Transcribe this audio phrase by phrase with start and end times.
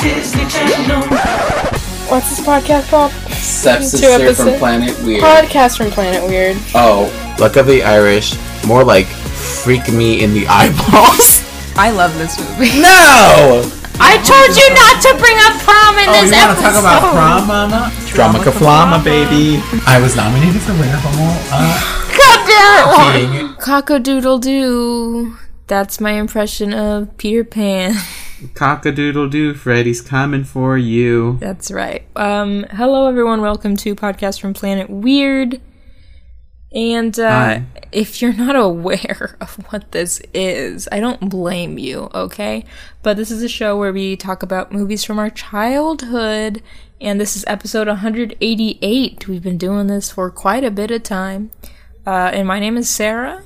[0.00, 1.02] Disney Channel.
[2.08, 3.12] What's this podcast called?
[3.12, 4.58] Sepsis Two from episodes.
[4.58, 5.22] Planet Weird.
[5.22, 6.56] Podcast from Planet Weird.
[6.74, 7.06] oh,
[7.38, 8.34] Luck of the Irish.
[8.66, 11.44] More like freak me in the eyeballs.
[11.76, 12.80] I love this movie.
[12.80, 13.62] no!
[14.00, 16.82] I told you not to bring up prom in Oh, this you want to episode.
[16.82, 17.92] talk about prom, mama?
[18.06, 19.60] Drama Kaflama, baby.
[19.86, 21.36] I was nominated for winner of all.
[21.50, 23.38] Uh, God damn it.
[23.48, 23.54] King.
[23.56, 25.36] Cockadoodle doo.
[25.66, 27.94] That's my impression of Peter Pan.
[28.38, 31.38] Cockadoodle doo, Freddy's coming for you.
[31.40, 32.06] That's right.
[32.14, 33.40] Um, hello everyone.
[33.40, 35.60] Welcome to podcast from Planet Weird.
[36.72, 37.60] And uh,
[37.90, 42.64] if you're not aware of what this is, I don't blame you, okay?
[43.02, 46.62] But this is a show where we talk about movies from our childhood,
[47.00, 49.26] and this is episode 188.
[49.26, 51.50] We've been doing this for quite a bit of time.
[52.06, 53.42] Uh, and my name is Sarah.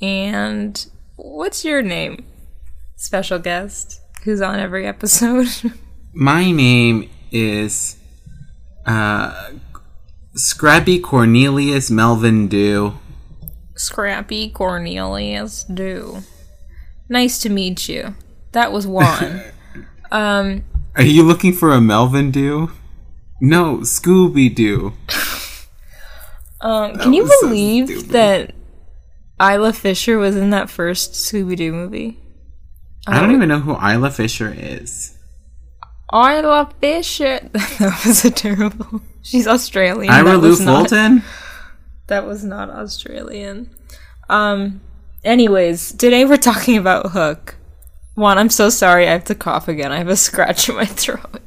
[0.00, 2.24] And what's your name?
[2.96, 5.46] Special guest who's on every episode.
[6.12, 7.96] My name is
[8.84, 9.52] uh,
[10.34, 12.98] Scrappy Cornelius Melvin Dew.
[13.76, 16.24] Scrappy Cornelius Dew.
[17.08, 18.16] Nice to meet you.
[18.50, 19.42] That was Juan.
[20.10, 20.64] um,
[20.96, 22.72] Are you looking for a Melvin Dew?
[23.40, 24.94] No, Scooby Doo.
[26.60, 28.56] um, can you was so believe that
[29.40, 32.18] Isla Fisher was in that first Scooby Doo movie?
[33.06, 35.16] I don't even know who Isla Fisher is.
[36.12, 37.40] Isla Fisher.
[37.52, 39.00] that was a terrible.
[39.22, 40.12] She's Australian.
[40.12, 41.22] Ira Lou not- Fulton?
[42.08, 43.70] That was not Australian.
[44.28, 44.80] Um.
[45.24, 47.56] Anyways, today we're talking about Hook.
[48.14, 49.08] Juan, I'm so sorry.
[49.08, 49.90] I have to cough again.
[49.92, 51.40] I have a scratch in my throat.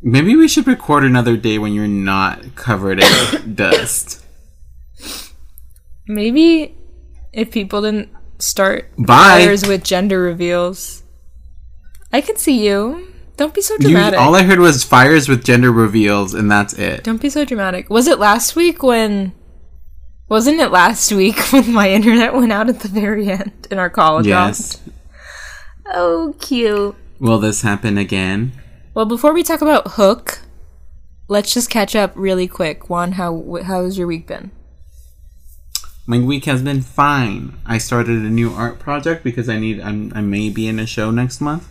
[0.00, 4.24] Maybe we should record another day when you're not covered in dust.
[6.06, 6.76] Maybe
[7.32, 9.44] if people didn't start Bye.
[9.44, 11.02] fires with gender reveals,
[12.14, 13.12] I can see you.
[13.36, 14.20] Don't be so You, dramatic.
[14.20, 17.02] all I heard was fires with gender reveals, and that's it.
[17.02, 17.90] Don't be so dramatic.
[17.90, 19.32] Was it last week when?
[20.28, 23.90] Wasn't it last week when my internet went out at the very end in our
[23.90, 24.24] call?
[24.24, 24.80] Yes.
[25.86, 26.94] Oh, cute.
[27.18, 28.52] Will this happen again?
[28.94, 30.42] Well, before we talk about Hook,
[31.26, 32.88] let's just catch up really quick.
[32.88, 34.52] Juan, how how's your week been?
[36.06, 37.58] My week has been fine.
[37.66, 39.80] I started a new art project because I need.
[39.80, 41.66] I'm, I may be in a show next month.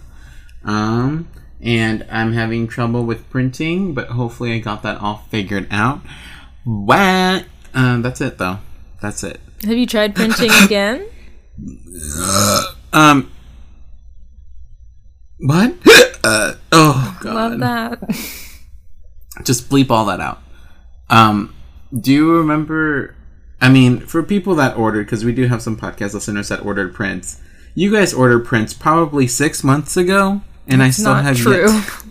[0.63, 1.28] Um,
[1.62, 6.01] and I'm having trouble with printing, but hopefully I got that all figured out.
[6.66, 7.46] What?
[7.74, 8.59] Um, that's it though.
[9.01, 9.40] That's it.
[9.63, 11.07] Have you tried printing again?
[12.91, 13.31] Um.
[15.40, 15.75] What?
[16.24, 17.34] uh, oh god.
[17.34, 18.00] Love that.
[19.44, 20.41] just bleep all that out.
[21.09, 21.56] Um,
[21.97, 23.16] do you remember?
[23.62, 26.94] I mean, for people that ordered, because we do have some podcast listeners that ordered
[26.94, 27.40] prints.
[27.75, 31.68] You guys ordered prints probably six months ago, and I still Not have true.
[31.72, 31.90] yet.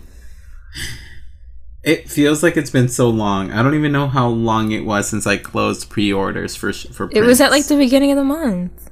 [1.83, 3.51] It feels like it's been so long.
[3.51, 7.09] I don't even know how long it was since I closed pre-orders for sh- for.
[7.11, 8.89] It was at like the beginning of the month.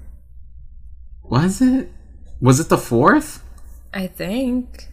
[1.23, 1.89] Was it?
[2.41, 3.41] Was it the fourth?
[3.93, 4.89] I think.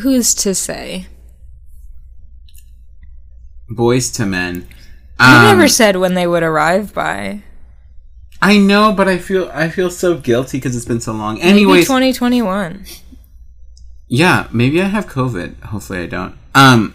[0.00, 1.06] Who's to say?
[3.70, 4.54] Boyz II Men.
[5.20, 7.42] You Um, never said when they would arrive by.
[8.40, 11.34] I know, but I feel I feel so guilty because it's been so long.
[11.34, 12.84] Maybe Anyways, 2021.
[14.08, 15.60] Yeah, maybe I have COVID.
[15.64, 16.36] Hopefully I don't.
[16.54, 16.94] Um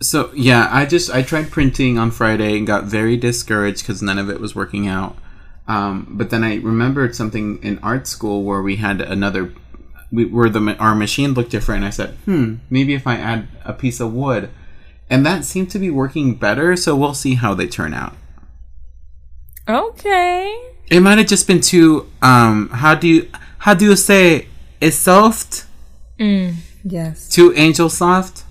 [0.00, 4.18] so yeah, I just I tried printing on Friday and got very discouraged because none
[4.18, 5.16] of it was working out.
[5.68, 9.52] Um, but then I remembered something in art school where we had another,
[10.12, 11.78] we, where the our machine looked different.
[11.78, 14.50] And I said, hmm, maybe if I add a piece of wood,
[15.10, 16.76] and that seemed to be working better.
[16.76, 18.14] So we'll see how they turn out.
[19.68, 20.72] Okay.
[20.88, 22.10] It might have just been too.
[22.22, 24.48] Um, how do you how do you say
[24.80, 25.65] it's soft?
[26.18, 27.28] Yes.
[27.30, 28.44] To angel soft?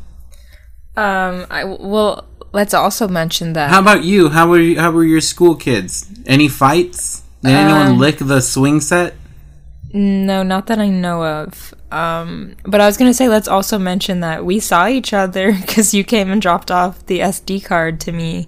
[0.95, 1.45] Um.
[1.49, 2.25] I well.
[2.53, 3.69] Let's also mention that.
[3.69, 4.29] How about you?
[4.29, 6.07] How were you, how were your school kids?
[6.25, 7.21] Any fights?
[7.43, 9.15] Did anyone Um, lick the swing set?
[9.93, 11.73] no, not that I know of.
[11.91, 12.55] Um.
[12.63, 16.03] But I was gonna say, let's also mention that we saw each other because you
[16.05, 18.47] came and dropped off the SD card to me.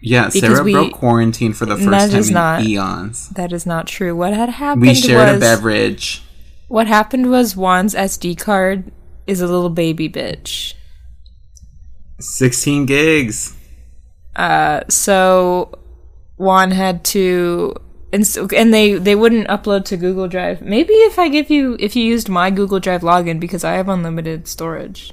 [0.00, 3.28] Yeah, Sarah we- broke quarantine for the first time is in not- eons.
[3.30, 4.14] That is not true.
[4.16, 6.22] What had happened We shared was a beverage.
[6.68, 8.90] What happened was Juan's SD card
[9.26, 10.74] is a little baby bitch.
[12.20, 13.56] 16 gigs.
[14.36, 15.78] Uh, so
[16.36, 17.74] Juan had to
[18.12, 20.62] and so, and they they wouldn't upload to Google Drive.
[20.62, 23.88] Maybe if I give you if you used my Google Drive login because I have
[23.88, 25.12] unlimited storage.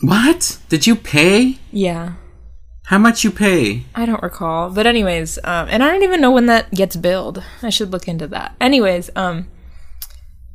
[0.00, 0.58] What?
[0.68, 1.58] Did you pay?
[1.72, 2.14] Yeah.
[2.84, 3.84] How much you pay?
[3.96, 4.70] I don't recall.
[4.70, 7.42] But anyways, um and I don't even know when that gets billed.
[7.62, 8.54] I should look into that.
[8.60, 9.48] Anyways, um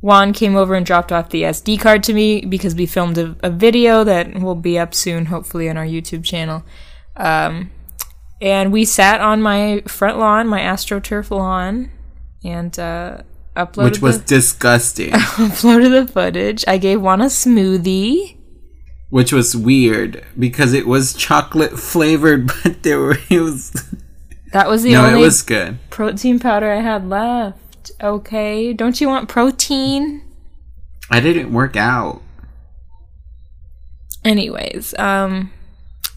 [0.02, 3.36] Juan came over and dropped off the SD card to me because we filmed a,
[3.42, 6.64] a video that will be up soon, hopefully, on our YouTube channel.
[7.16, 7.70] Um,
[8.40, 11.90] and we sat on my front lawn, my AstroTurf lawn,
[12.44, 13.18] and uh,
[13.56, 15.10] uploaded Which was the, disgusting.
[15.12, 16.64] uploaded the footage.
[16.66, 18.36] I gave Juan a smoothie.
[19.10, 23.70] which was weird because it was chocolate flavored, but there were it was
[24.52, 25.78] That was the no, only it was good.
[25.90, 27.58] protein powder I had left.
[28.02, 30.22] Okay, don't you want protein?
[31.10, 32.22] I didn't work out.
[34.24, 35.52] Anyways, um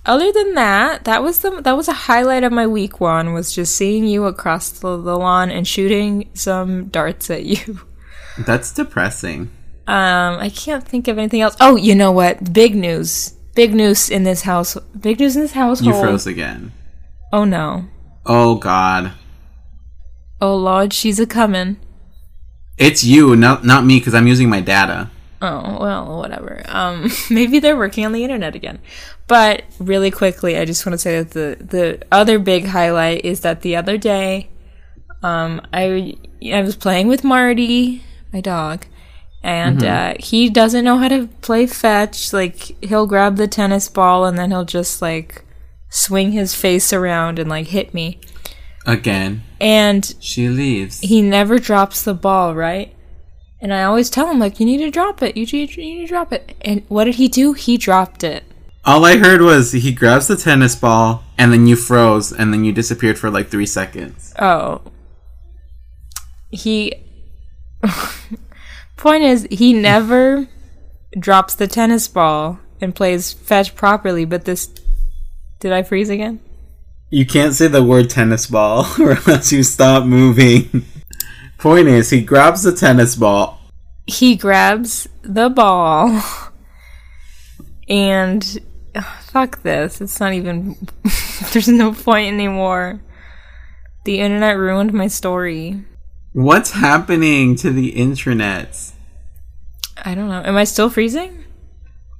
[0.05, 3.53] other than that, that was the that was a highlight of my week one was
[3.53, 7.81] just seeing you across the, the lawn and shooting some darts at you.
[8.37, 9.51] That's depressing.
[9.87, 11.55] Um I can't think of anything else.
[11.59, 12.53] Oh, you know what?
[12.53, 13.31] Big news.
[13.53, 14.75] Big news in this house.
[14.99, 15.95] Big news in this household.
[15.95, 16.71] You froze again.
[17.31, 17.85] Oh no.
[18.25, 19.13] Oh God,
[20.41, 21.77] Oh lord, she's a coming.
[22.77, 25.09] it's you, not not me, because I'm using my data.
[25.41, 26.63] Oh, well, whatever.
[26.67, 28.79] Um, maybe they're working on the internet again.
[29.27, 33.41] But really quickly, I just want to say that the the other big highlight is
[33.41, 34.49] that the other day,
[35.23, 36.15] um, I
[36.51, 38.85] I was playing with Marty, my dog,
[39.43, 42.33] and uh, he doesn't know how to play fetch.
[42.33, 45.43] Like he'll grab the tennis ball and then he'll just like
[45.89, 48.19] swing his face around and like hit me.
[48.85, 50.99] Again, And she leaves.
[50.99, 52.93] he never drops the ball, right?
[53.59, 55.35] And I always tell him like, you need to drop it.
[55.35, 56.55] You need, you need to drop it.
[56.61, 57.53] And what did he do?
[57.53, 58.43] He dropped it.
[58.83, 62.63] All I heard was he grabs the tennis ball, and then you froze, and then
[62.63, 64.31] you disappeared for like three seconds.
[64.37, 64.81] Oh.
[66.51, 66.93] He.
[68.97, 70.47] Point is, he never
[71.17, 74.25] drops the tennis ball and plays fetch properly.
[74.25, 74.67] But this,
[75.59, 76.39] did I freeze again?
[77.09, 80.85] You can't say the word tennis ball, or else you stop moving.
[81.57, 83.59] Point is, he grabs the tennis ball.
[84.07, 86.23] He grabs the ball,
[87.87, 88.59] and
[89.21, 90.01] fuck this.
[90.01, 90.75] It's not even.
[91.53, 93.01] there's no point anymore.
[94.03, 95.83] The internet ruined my story.
[96.33, 98.91] What's happening to the intranets?
[100.03, 100.43] I don't know.
[100.43, 101.45] Am I still freezing?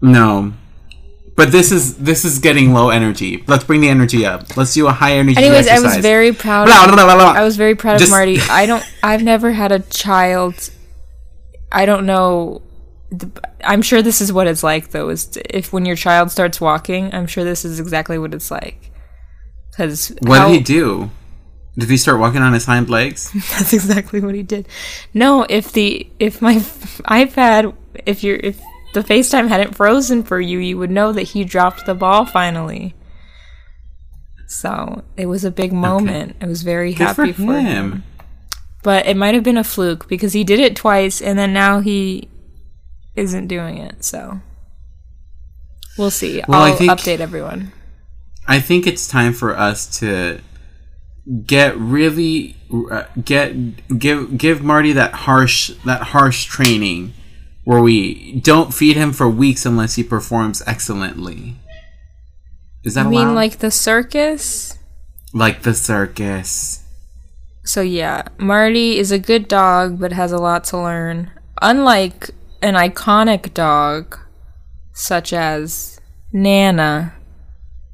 [0.02, 0.54] No.
[1.36, 3.44] But this is this is getting low energy.
[3.48, 4.56] Let's bring the energy up.
[4.56, 6.66] Let's do a high energy Anyways, I was very proud.
[6.68, 7.34] Blah, Of, blah, blah.
[7.34, 8.40] I was very proud Just- of Marty.
[8.50, 8.86] I don't.
[9.04, 10.70] I've never had a child.
[11.72, 12.62] I don't know.
[13.12, 13.30] the-
[13.64, 15.10] I'm sure this is what it's like, though.
[15.10, 18.92] Is if when your child starts walking, I'm sure this is exactly what it's like.
[19.72, 21.12] Because What did he do?
[21.78, 23.30] Did he start walking on his hind legs?
[23.34, 24.70] That's exactly what he did.
[25.14, 26.56] No, if the if my
[27.10, 28.62] iPad if your if
[28.96, 32.96] the FaceTime hadn't frozen for you, you would know that he dropped the ball finally.
[34.48, 36.36] So it was a big moment.
[36.42, 37.92] I was very Good happy for for him.
[37.92, 38.04] him.
[38.84, 41.80] But it might have been a fluke because he did it twice and then now
[41.80, 42.30] he
[43.16, 44.04] isn't doing it.
[44.06, 44.40] So
[45.98, 46.44] we'll see.
[46.48, 47.72] Well, I'll think- update everyone.
[48.48, 50.40] I think it's time for us to
[51.48, 52.56] get really
[52.92, 57.14] uh, get give give Marty that harsh that harsh training
[57.66, 61.56] where we don't feed him for weeks unless he performs excellently.
[62.84, 63.34] Is that I mean, allowed?
[63.36, 64.78] like the circus.
[65.34, 66.84] like the circus?
[67.64, 71.32] So yeah, Marty is a good dog but has a lot to learn.
[71.62, 72.30] Unlike
[72.62, 74.18] an iconic dog
[74.94, 76.00] such as
[76.32, 77.14] Nana.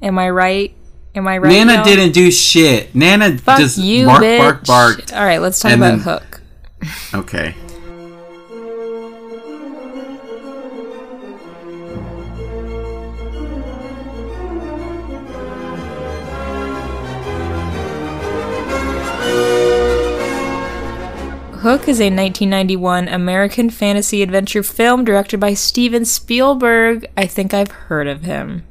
[0.02, 0.74] Am I right?
[1.14, 1.50] Am I right?
[1.50, 1.84] Nana y'all?
[1.84, 2.94] didn't do shit.
[2.94, 4.38] Nana Fuck just you, bark, bitch.
[4.38, 5.12] bark, barked.
[5.12, 6.42] All right, let's talk about then- Hook.
[7.14, 7.54] Okay.
[21.62, 27.06] Hook is a 1991 American fantasy adventure film directed by Steven Spielberg.
[27.16, 28.64] I think I've heard of him.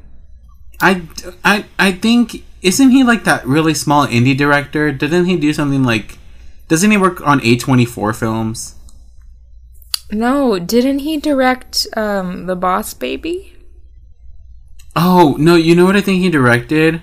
[0.82, 1.04] I,
[1.42, 4.92] I, I think isn't he like that really small indie director?
[4.92, 6.18] Didn't he do something like?
[6.68, 8.76] Doesn't he work on A24 films?
[10.12, 13.56] No, didn't he direct um, The Boss Baby?
[14.98, 15.56] Oh no!
[15.56, 17.02] You know what I think he directed?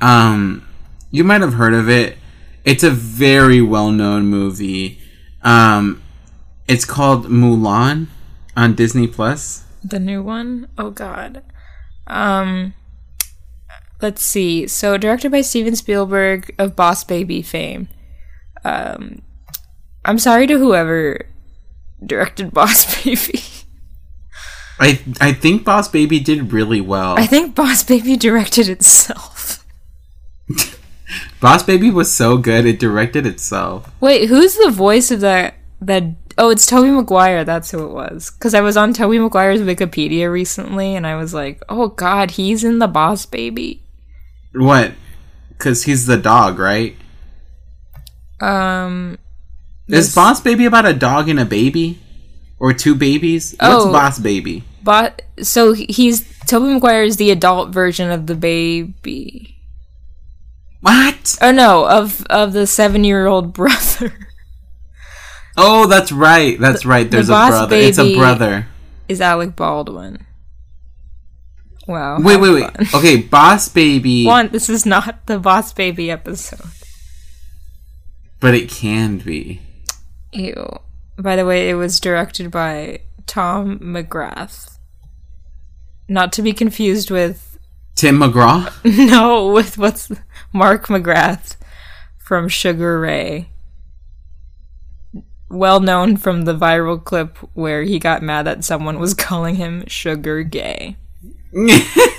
[0.00, 0.66] Um,
[1.10, 2.16] you might have heard of it.
[2.64, 4.98] It's a very well known movie.
[5.42, 6.02] Um,
[6.66, 8.06] it's called Mulan
[8.56, 9.64] on Disney Plus.
[9.82, 10.68] The new one?
[10.78, 11.42] Oh god.
[12.06, 12.72] Um
[14.00, 14.66] let's see.
[14.66, 17.88] So directed by Steven Spielberg of Boss Baby fame.
[18.64, 19.20] Um
[20.06, 21.26] I'm sorry to whoever
[22.04, 23.42] directed Boss Baby.
[24.80, 27.16] I I think Boss Baby did really well.
[27.18, 29.33] I think Boss Baby directed itself.
[31.44, 33.90] Boss Baby was so good it directed itself.
[34.00, 36.04] Wait, who's the voice of that that
[36.38, 37.44] Oh, it's Tobey Maguire.
[37.44, 38.30] That's who it was.
[38.30, 42.64] Because I was on Tobey Maguire's Wikipedia recently, and I was like, "Oh God, he's
[42.64, 43.82] in the Boss Baby."
[44.54, 44.92] What?
[45.50, 46.96] Because he's the dog, right?
[48.40, 49.18] Um,
[49.86, 52.00] Is Boss Baby about a dog and a baby?
[52.58, 53.54] Or two babies?
[53.60, 53.92] What's Oh.
[53.92, 54.64] Boss Baby?
[54.82, 59.58] but so he's Tobey Maguire is the adult version of the baby.
[60.80, 61.13] What?
[61.40, 64.12] Oh no, of of the seven year old brother
[65.56, 66.58] Oh, that's right.
[66.58, 67.08] That's right.
[67.08, 67.76] There's a Boss brother.
[67.76, 68.66] It's a brother.
[69.08, 70.26] is Alec Baldwin.
[71.86, 72.18] Wow.
[72.20, 72.76] Wait, wait, wait.
[72.76, 73.00] fun.
[73.00, 74.24] Okay, Boss Baby.
[74.26, 76.70] One, this is not the Boss Baby episode.
[78.40, 79.60] But it can be.
[80.32, 80.80] Ew.
[81.16, 84.78] By the way, it was directed by Tom McGrath.
[86.08, 87.58] Not to be confused with
[87.94, 88.72] Tim McGraw?
[89.10, 90.10] no, with what's
[90.54, 91.56] Mark McGrath
[92.16, 93.50] from Sugar Ray.
[95.50, 99.84] Well known from the viral clip where he got mad that someone was calling him
[99.86, 100.96] sugar gay.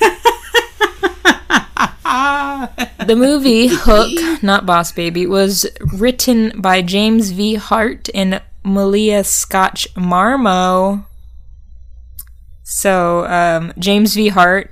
[3.05, 7.53] The movie Hook, not Boss Baby, was written by James V.
[7.53, 11.05] Hart and Malia Scotch Marmo.
[12.63, 14.29] So, um, James V.
[14.29, 14.71] Hart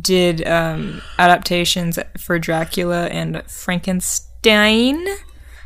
[0.00, 5.04] did um, adaptations for Dracula and Frankenstein.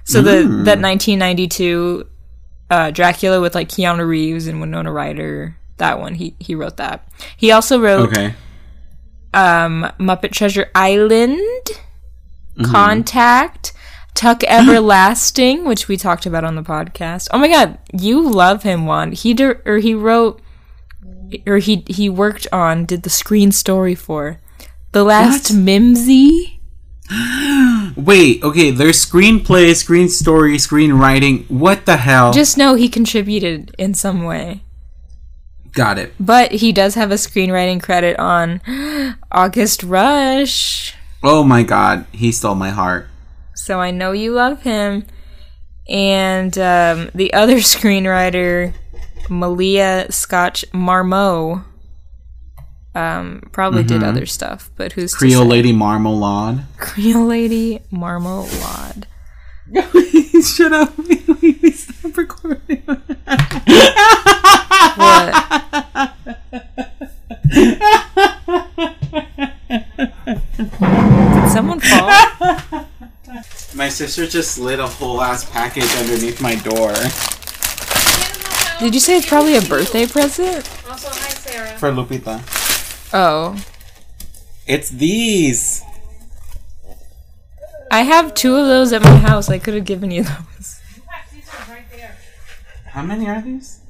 [0.04, 2.06] So the that 1992
[2.70, 7.06] uh, Dracula with like Keanu Reeves and Winona Ryder, that one he he wrote that.
[7.37, 8.34] He also wrote Okay.
[9.34, 11.40] um, Muppet Treasure Island,
[12.64, 13.72] Contact,
[14.14, 17.28] Tuck Everlasting, which we talked about on the podcast.
[17.32, 19.12] Oh my god, you love him, Juan.
[19.12, 20.40] He dir- or he wrote
[21.46, 24.40] or he he worked on did the screen story for
[24.92, 25.58] The Last What?
[25.60, 26.58] Mimzy.
[27.96, 31.50] Wait, okay, there's screenplay, screen story, screenwriting.
[31.50, 32.32] What the hell?
[32.32, 34.62] Just know he contributed in some way.
[35.72, 36.12] Got it.
[36.18, 38.60] But he does have a screenwriting credit on
[39.32, 40.94] August Rush.
[41.22, 43.08] Oh my god, he stole my heart.
[43.54, 45.04] so I know you love him.
[45.88, 48.72] And um, the other screenwriter,
[49.30, 51.64] Malia Scotch Marmo,
[52.94, 55.49] um, probably did other stuff, but who's to Creole say?
[55.49, 56.64] Lady Marmalade.
[56.76, 59.06] Creole Lady Marmalade.
[60.44, 60.92] Shut up.
[61.40, 62.82] We stop recording.
[64.96, 65.34] What?
[70.10, 72.10] Did someone fall?
[73.75, 76.92] My sister just slid a whole ass package underneath my door.
[78.80, 80.66] Did you say it's probably a birthday present?
[80.88, 81.78] Also, hi, Sarah.
[81.78, 82.40] For Lupita.
[83.12, 83.62] Oh.
[84.66, 85.82] It's these.
[87.90, 89.50] I have two of those at my house.
[89.50, 90.80] I could have given you those.
[91.30, 92.16] These ones right there.
[92.87, 93.80] How many are these?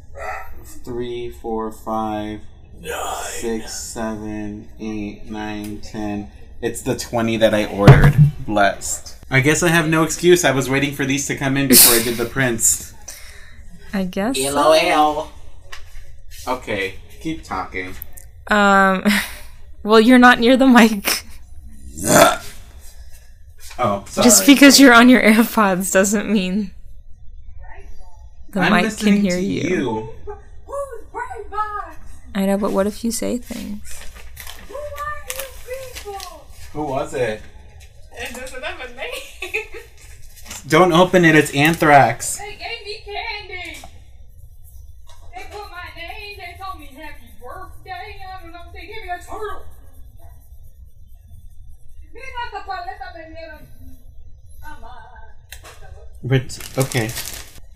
[0.84, 2.40] Three, four, five,
[3.26, 6.32] six, seven, eight, nine, ten.
[6.60, 8.16] It's the 20 that I ordered.
[8.44, 9.16] Blessed.
[9.30, 10.44] I guess I have no excuse.
[10.44, 12.92] I was waiting for these to come in before I did the prints.
[13.92, 14.36] I guess.
[14.36, 14.54] so.
[14.54, 15.30] LOL.
[16.46, 17.94] Okay, keep talking.
[18.48, 19.04] Um,
[19.82, 21.24] well, you're not near the mic.
[23.82, 24.24] Oh, sorry.
[24.24, 26.70] Just because you're on your AirPods doesn't mean
[28.50, 30.10] the I'm mic can listening hear to you.
[32.34, 34.02] I know, but what if you say things?
[34.68, 34.80] Who are
[35.28, 36.46] you people?
[36.74, 37.40] Who was it?
[38.12, 39.64] It's just another name.
[40.68, 41.34] Don't open it.
[41.34, 42.36] It's anthrax.
[42.36, 42.79] They gave
[56.22, 57.10] But okay.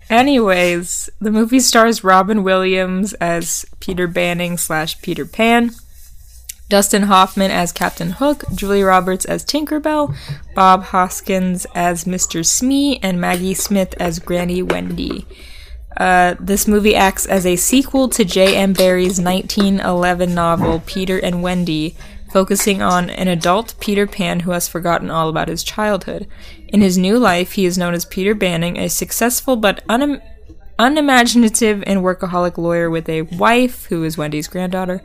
[0.09, 5.71] Anyways, the movie stars Robin Williams as Peter Banning slash Peter Pan,
[6.69, 10.15] Dustin Hoffman as Captain Hook, Julia Roberts as Tinkerbell,
[10.53, 12.45] Bob Hoskins as Mr.
[12.45, 15.25] Smee, and Maggie Smith as Granny Wendy.
[15.97, 18.73] Uh, this movie acts as a sequel to J.M.
[18.73, 21.95] Barrie's 1911 novel Peter and Wendy,
[22.31, 26.27] focusing on an adult Peter Pan who has forgotten all about his childhood.
[26.75, 30.21] In his new life, he is known as Peter Banning, a successful but unim-
[30.77, 35.01] unimaginative and workaholic lawyer with a wife, who is Wendy's granddaughter,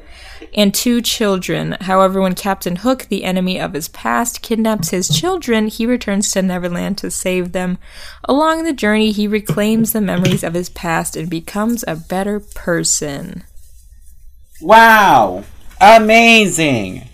[0.52, 1.76] and two children.
[1.82, 6.42] However, when Captain Hook, the enemy of his past, kidnaps his children, he returns to
[6.42, 7.78] Neverland to save them.
[8.24, 13.44] Along the journey, he reclaims the memories of his past and becomes a better person.
[14.60, 15.44] Wow!
[15.80, 17.08] Amazing!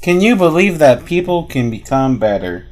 [0.00, 2.66] Can you believe that people can become better?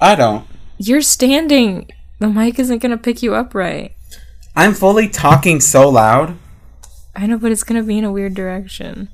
[0.00, 0.46] I don't.
[0.78, 1.90] You're standing.
[2.18, 3.92] The mic isn't going to pick you up right.
[4.56, 6.36] I'm fully talking so loud.
[7.14, 9.08] I know, but it's gonna be in a weird direction.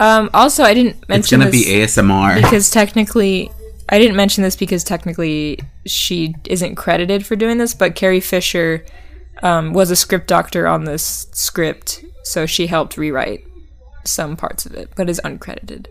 [0.00, 1.48] Um, also, I didn't mention this.
[1.54, 2.42] It's gonna this be ASMR.
[2.42, 3.50] because technically,
[3.88, 8.84] I didn't mention this because technically she isn't credited for doing this, but Carrie Fisher
[9.42, 13.44] um, was a script doctor on this script, so she helped rewrite
[14.04, 15.86] some parts of it, but is uncredited.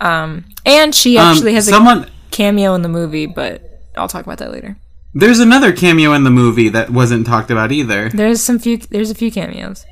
[0.00, 2.10] Um, and she Um, actually has a someone.
[2.30, 4.76] Cameo in the movie, but I'll talk about that later.
[5.14, 8.08] There's another cameo in the movie that wasn't talked about either.
[8.10, 8.76] There's some few.
[8.76, 9.84] There's a few cameos.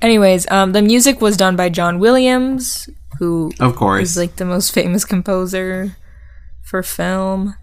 [0.00, 4.44] Anyways, um, the music was done by John Williams, who Of course is like the
[4.44, 5.96] most famous composer
[6.62, 7.54] for film.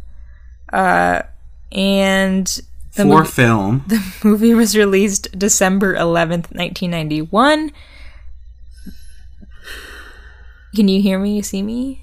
[0.71, 1.21] Uh,
[1.71, 2.45] and
[2.95, 3.83] the For movie, film.
[3.87, 7.71] the movie was released December 11th, 1991.
[10.75, 11.35] Can you hear me?
[11.35, 12.02] You see me?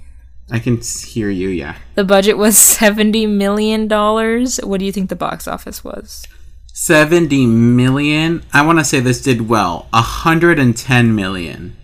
[0.51, 1.77] I can hear you, yeah.
[1.95, 3.89] The budget was $70 million.
[3.89, 6.27] What do you think the box office was?
[6.73, 8.45] 70 million.
[8.53, 9.87] I want to say this did well.
[9.91, 11.77] 110 million.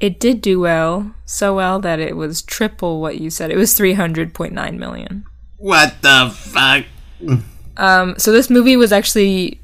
[0.00, 3.50] It did do well, so well that it was triple what you said.
[3.50, 5.24] It was 300.9 million.
[5.56, 6.84] What the fuck?
[7.76, 9.60] Um, so this movie was actually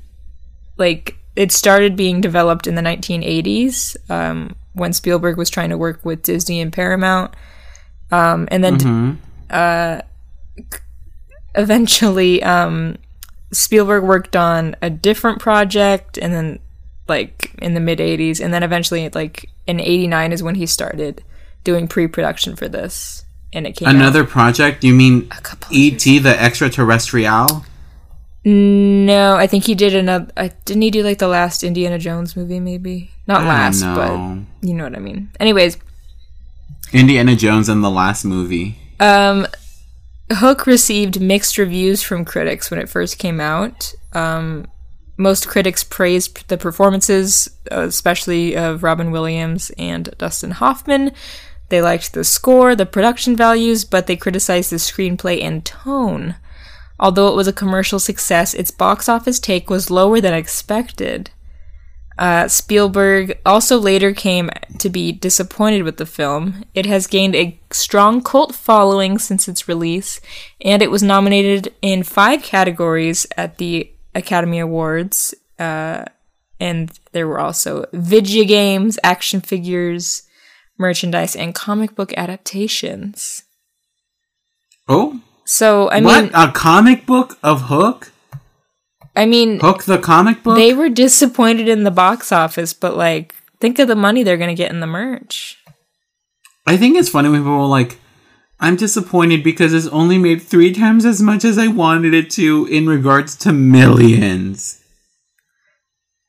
[0.76, 6.04] like it started being developed in the 1980s um, when Spielberg was trying to work
[6.04, 7.34] with Disney and Paramount,
[8.10, 10.00] um, and then uh,
[11.54, 12.96] eventually um,
[13.52, 16.58] Spielberg worked on a different project, and then
[17.08, 21.22] like in the mid 80s, and then eventually like in 89 is when he started
[21.64, 24.84] doing pre-production for this, and it came out Another project?
[24.84, 25.28] You mean
[25.70, 26.18] E.T.
[26.20, 27.64] the Extraterrestrial?
[28.42, 30.28] No, I think he did another.
[30.34, 32.58] Uh, didn't he do like the last Indiana Jones movie?
[32.58, 34.12] Maybe not last, but
[34.66, 35.30] you know what I mean.
[35.38, 35.76] Anyways,
[36.92, 38.78] Indiana Jones in the last movie.
[38.98, 39.46] um,
[40.32, 43.92] Hook received mixed reviews from critics when it first came out.
[44.12, 44.66] Um,
[45.16, 51.12] most critics praised the performances, especially of Robin Williams and Dustin Hoffman.
[51.68, 56.36] They liked the score, the production values, but they criticized the screenplay and tone.
[56.98, 61.30] Although it was a commercial success, its box office take was lower than expected.
[62.20, 66.64] Uh, Spielberg also later came to be disappointed with the film.
[66.74, 70.20] It has gained a strong cult following since its release,
[70.60, 75.34] and it was nominated in five categories at the Academy Awards.
[75.58, 76.04] Uh,
[76.60, 80.24] and there were also video games, action figures,
[80.76, 83.44] merchandise, and comic book adaptations.
[84.86, 85.22] Oh?
[85.46, 86.24] So I what?
[86.24, 88.12] mean, A comic book of Hook?
[89.20, 90.56] I mean, Hook the comic book?
[90.56, 94.54] they were disappointed in the box office, but like, think of the money they're gonna
[94.54, 95.58] get in the merch.
[96.66, 97.98] I think it's funny when people are like,
[98.58, 102.66] I'm disappointed because it's only made three times as much as I wanted it to
[102.70, 104.82] in regards to millions.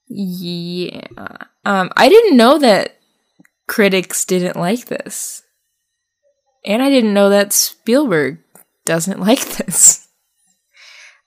[0.07, 1.37] Yeah.
[1.63, 2.97] Um, I didn't know that
[3.67, 5.43] critics didn't like this.
[6.65, 8.39] And I didn't know that Spielberg
[8.85, 10.09] doesn't like this.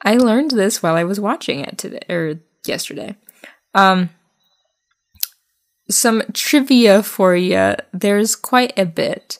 [0.04, 3.16] I learned this while I was watching it today or yesterday.
[3.74, 4.10] Um
[5.90, 7.74] some trivia for you.
[7.92, 9.38] There's quite a bit.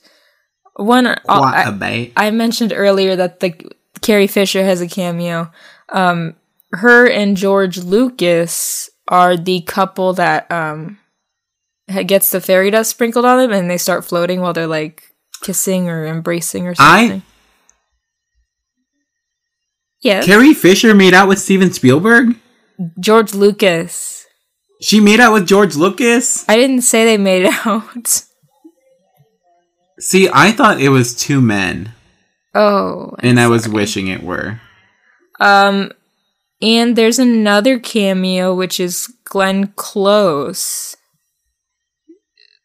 [0.77, 2.13] One What I, a bait.
[2.17, 3.55] I mentioned earlier that the
[4.01, 5.51] Carrie Fisher has a cameo.
[5.91, 6.35] Um,
[6.73, 10.99] her and George Lucas are the couple that um
[12.07, 15.89] gets the fairy dust sprinkled on them, and they start floating while they're like kissing
[15.89, 17.23] or embracing or I-
[20.05, 22.37] yes, Carrie Fisher made out with Steven Spielberg?
[23.01, 24.27] George Lucas.
[24.81, 26.45] She made out with George Lucas?
[26.49, 28.23] I didn't say they made out.
[29.99, 31.93] See, I thought it was two men,
[32.55, 34.61] Oh, and I was wishing it were.
[35.41, 35.93] Um,
[36.61, 40.97] and there's another cameo, which is Glenn Close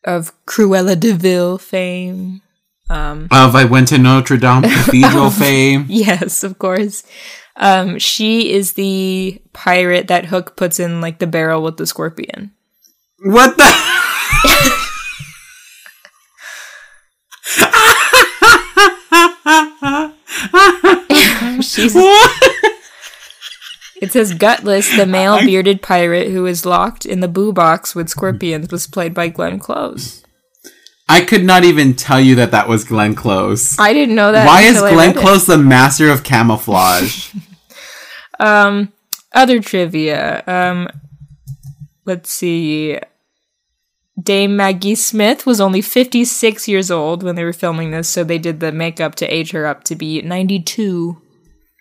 [0.04, 2.42] of Cruella de Vil fame.
[2.90, 5.86] Um, Of I went to Notre Dame Cathedral fame.
[5.88, 7.04] yes, of course.
[7.56, 12.52] Um, she is the pirate that Hook puts in like the barrel with the scorpion.
[13.22, 13.66] What the?
[21.62, 21.94] She's
[24.02, 28.10] it says Gutless, the male bearded pirate who is locked in the boo box with
[28.10, 30.24] scorpions, was played by Glenn Close.
[31.10, 33.78] I could not even tell you that that was Glenn Close.
[33.80, 34.46] I didn't know that.
[34.46, 35.16] Why is Glenn.
[35.16, 37.34] Close the master of camouflage?
[38.42, 38.94] Um,
[39.34, 40.44] other trivia.
[40.48, 40.88] Um,
[42.06, 42.98] let's see.
[44.22, 48.38] Dame Maggie Smith was only 56 years old when they were filming this, so they
[48.38, 51.22] did the makeup to age her up to be 92.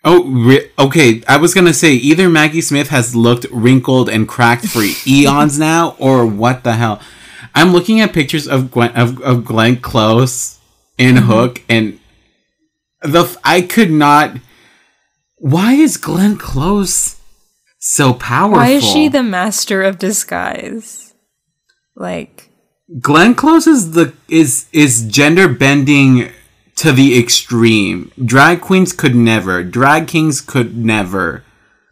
[0.05, 1.21] Oh, ri- okay.
[1.27, 5.95] I was gonna say either Maggie Smith has looked wrinkled and cracked for eons now,
[5.99, 7.01] or what the hell?
[7.55, 10.59] I'm looking at pictures of Gwen of, of Glenn Close
[10.97, 11.25] in mm-hmm.
[11.25, 11.99] Hook, and
[13.01, 14.37] the I could not.
[15.37, 17.15] Why is Glenn Close
[17.79, 18.59] so powerful?
[18.59, 21.13] Why is she the master of disguise?
[21.95, 22.49] Like,
[22.99, 26.31] Glenn Close is the is is gender bending
[26.77, 28.11] to the extreme.
[28.23, 29.63] Drag queens could never.
[29.63, 31.43] Drag kings could never.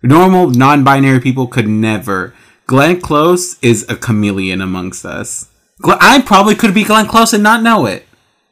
[0.01, 2.33] Normal non-binary people could never.
[2.67, 5.46] Glenn Close is a chameleon amongst us.
[5.83, 8.05] I probably could be Glenn Close and not know it.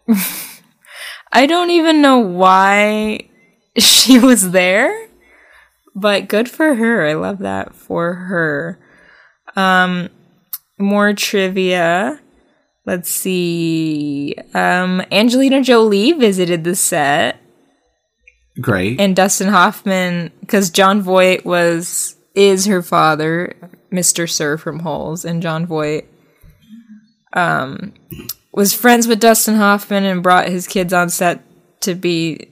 [1.32, 3.30] I don't even know why
[3.78, 5.08] she was there,
[5.96, 7.06] but good for her.
[7.06, 8.80] I love that for her.
[9.56, 10.10] Um,
[10.78, 12.20] more trivia.
[12.86, 14.36] Let's see.
[14.54, 17.38] Um, Angelina Jolie visited the set,
[18.62, 19.00] Great.
[19.02, 23.56] and Dustin Hoffman, because Jon Voight was is her father,
[23.92, 24.30] Mr.
[24.30, 26.06] Sir from Holes, and Jon Voight
[27.36, 27.94] um,
[28.54, 31.44] was friends with Dustin Hoffman and brought his kids on set
[31.82, 32.48] to be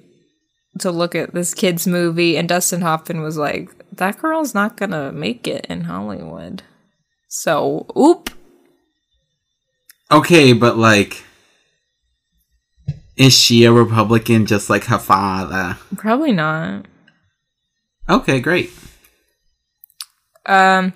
[0.80, 5.12] to look at this kid's movie, and Dustin Hoffman was like, "That girl's not gonna
[5.12, 6.64] make it in Hollywood."
[7.30, 8.30] So, oop.
[10.12, 11.24] okay, but like,
[13.16, 15.78] is she a Republican just like her father?
[15.96, 16.86] Probably not.
[18.10, 18.72] Okay, great.
[20.46, 20.94] Um,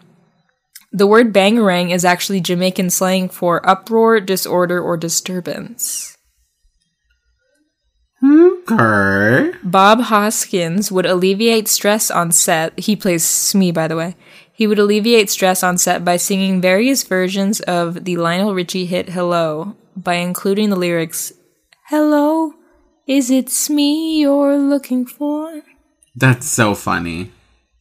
[0.98, 6.18] the word bangarang is actually Jamaican slang for uproar, disorder, or disturbance.
[8.24, 9.52] Okay.
[9.64, 12.78] Bob Hoskins would alleviate stress on set.
[12.80, 14.16] He plays Smee, by the way.
[14.52, 19.10] He would alleviate stress on set by singing various versions of the Lionel Richie hit
[19.10, 21.32] Hello by including the lyrics,
[21.90, 22.54] Hello,
[23.06, 25.62] is it Smee you're looking for?
[26.16, 27.32] That's so funny.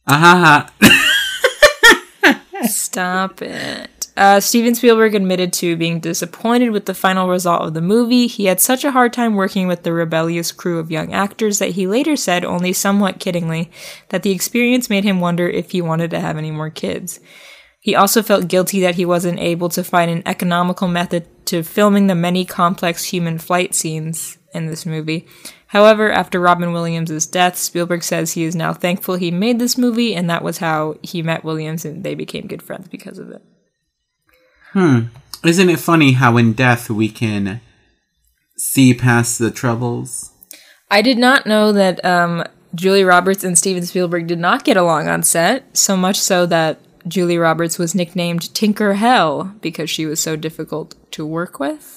[0.07, 1.03] Ah ha ha.
[2.67, 4.07] Stop it.
[4.17, 8.25] Uh, Steven Spielberg admitted to being disappointed with the final result of the movie.
[8.25, 11.71] He had such a hard time working with the rebellious crew of young actors that
[11.71, 13.69] he later said, only somewhat kiddingly,
[14.09, 17.19] that the experience made him wonder if he wanted to have any more kids.
[17.79, 22.07] He also felt guilty that he wasn't able to find an economical method to filming
[22.07, 25.27] the many complex human flight scenes in this movie.
[25.67, 30.15] However, after Robin Williams' death, Spielberg says he is now thankful he made this movie,
[30.15, 33.41] and that was how he met Williams and they became good friends because of it.
[34.71, 34.99] Hmm.
[35.43, 37.61] Isn't it funny how in death we can
[38.57, 40.31] see past the troubles?
[40.89, 45.07] I did not know that um, Julia Roberts and Steven Spielberg did not get along
[45.07, 50.19] on set, so much so that Julia Roberts was nicknamed Tinker Hell because she was
[50.19, 51.96] so difficult to work with.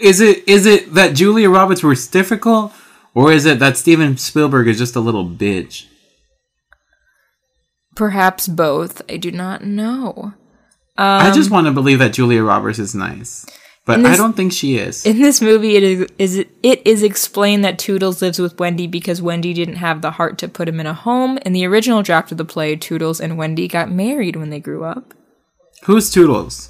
[0.00, 2.72] Is it is it that Julia Roberts was difficult,
[3.14, 5.86] or is it that Steven Spielberg is just a little bitch?
[7.94, 9.02] Perhaps both.
[9.10, 10.34] I do not know.
[10.96, 13.46] I just want to believe that Julia Roberts is nice,
[13.86, 15.06] but Um, this- I don't think she is.
[15.06, 19.22] In this movie, it is, is it is explained that Toodles lives with Wendy because
[19.22, 21.38] Wendy didn't have the heart to put him in a home.
[21.46, 24.84] In the original draft of the play, Toodles and Wendy got married when they grew
[24.84, 25.14] up.
[25.84, 26.68] Who's Toodles?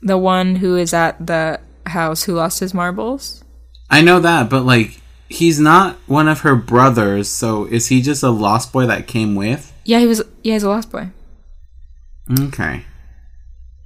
[0.00, 3.42] The one who is at the house who lost his marbles.
[3.90, 8.22] I know that, but like he's not one of her brothers, so is he just
[8.22, 9.72] a lost boy that came with?
[9.84, 10.22] Yeah, he was.
[10.42, 11.10] Yeah, he's a lost boy.
[12.40, 12.84] Okay.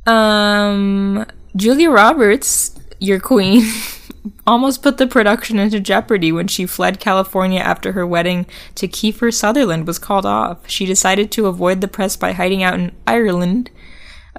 [0.07, 3.65] Um, Julia Roberts, your queen,
[4.47, 9.33] almost put the production into jeopardy when she fled California after her wedding to Kiefer
[9.33, 10.69] Sutherland was called off.
[10.69, 13.71] She decided to avoid the press by hiding out in Ireland.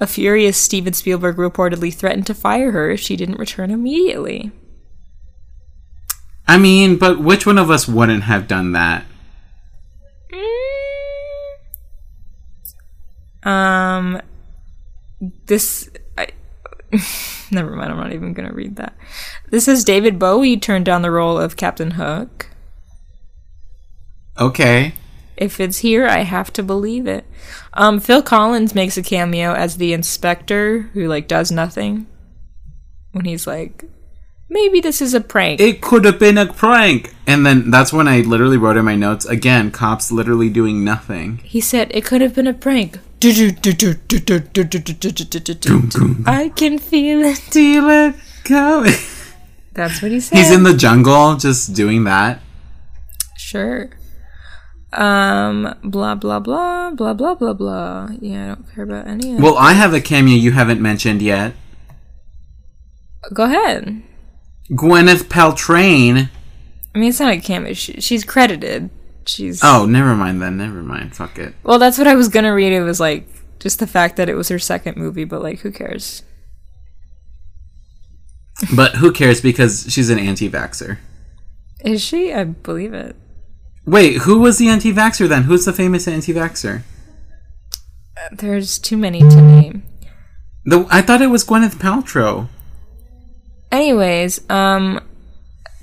[0.00, 4.52] A furious Steven Spielberg reportedly threatened to fire her if she didn't return immediately.
[6.46, 9.04] I mean, but which one of us wouldn't have done that?
[13.42, 14.22] Um,
[15.46, 15.90] this.
[16.16, 16.28] I,
[17.50, 18.94] never mind, I'm not even gonna read that.
[19.50, 22.50] This is David Bowie turned down the role of Captain Hook.
[24.38, 24.94] Okay.
[25.38, 27.24] If it's here, I have to believe it.
[27.72, 32.06] Um, Phil Collins makes a cameo as the inspector who like does nothing.
[33.12, 33.84] When he's like,
[34.48, 35.60] maybe this is a prank.
[35.60, 37.14] It could have been a prank.
[37.26, 41.38] And then that's when I literally wrote in my notes again, cops literally doing nothing.
[41.38, 42.98] he said it could have been a prank.
[46.26, 47.38] I can feel it.
[47.38, 48.92] Feel it coming.
[49.72, 50.38] That's what he said.
[50.38, 52.40] He's in the jungle just doing that.
[53.36, 53.90] Sure.
[54.92, 58.08] Um, blah blah blah blah blah blah blah.
[58.20, 59.42] Yeah, I don't care about any of.
[59.42, 61.54] Well, I have a cameo you haven't mentioned yet.
[63.34, 64.02] Go ahead.
[64.70, 66.28] Gwyneth Paltrow.
[66.94, 67.74] I mean, it's not a cameo.
[67.74, 68.88] She, she's credited.
[69.26, 70.56] she's Oh, never mind then.
[70.56, 71.14] Never mind.
[71.14, 71.54] Fuck it.
[71.62, 72.72] Well, that's what I was gonna read.
[72.72, 75.70] It was like just the fact that it was her second movie, but like, who
[75.70, 76.22] cares?
[78.74, 80.98] But who cares because she's an anti-vaxer.
[81.84, 82.32] Is she?
[82.32, 83.14] I believe it.
[83.88, 85.44] Wait, who was the anti-vaxer then?
[85.44, 86.82] Who's the famous anti-vaxer?
[88.32, 89.82] There's too many to name.
[90.66, 92.48] The I thought it was Gwyneth Paltrow.
[93.72, 95.00] Anyways, um,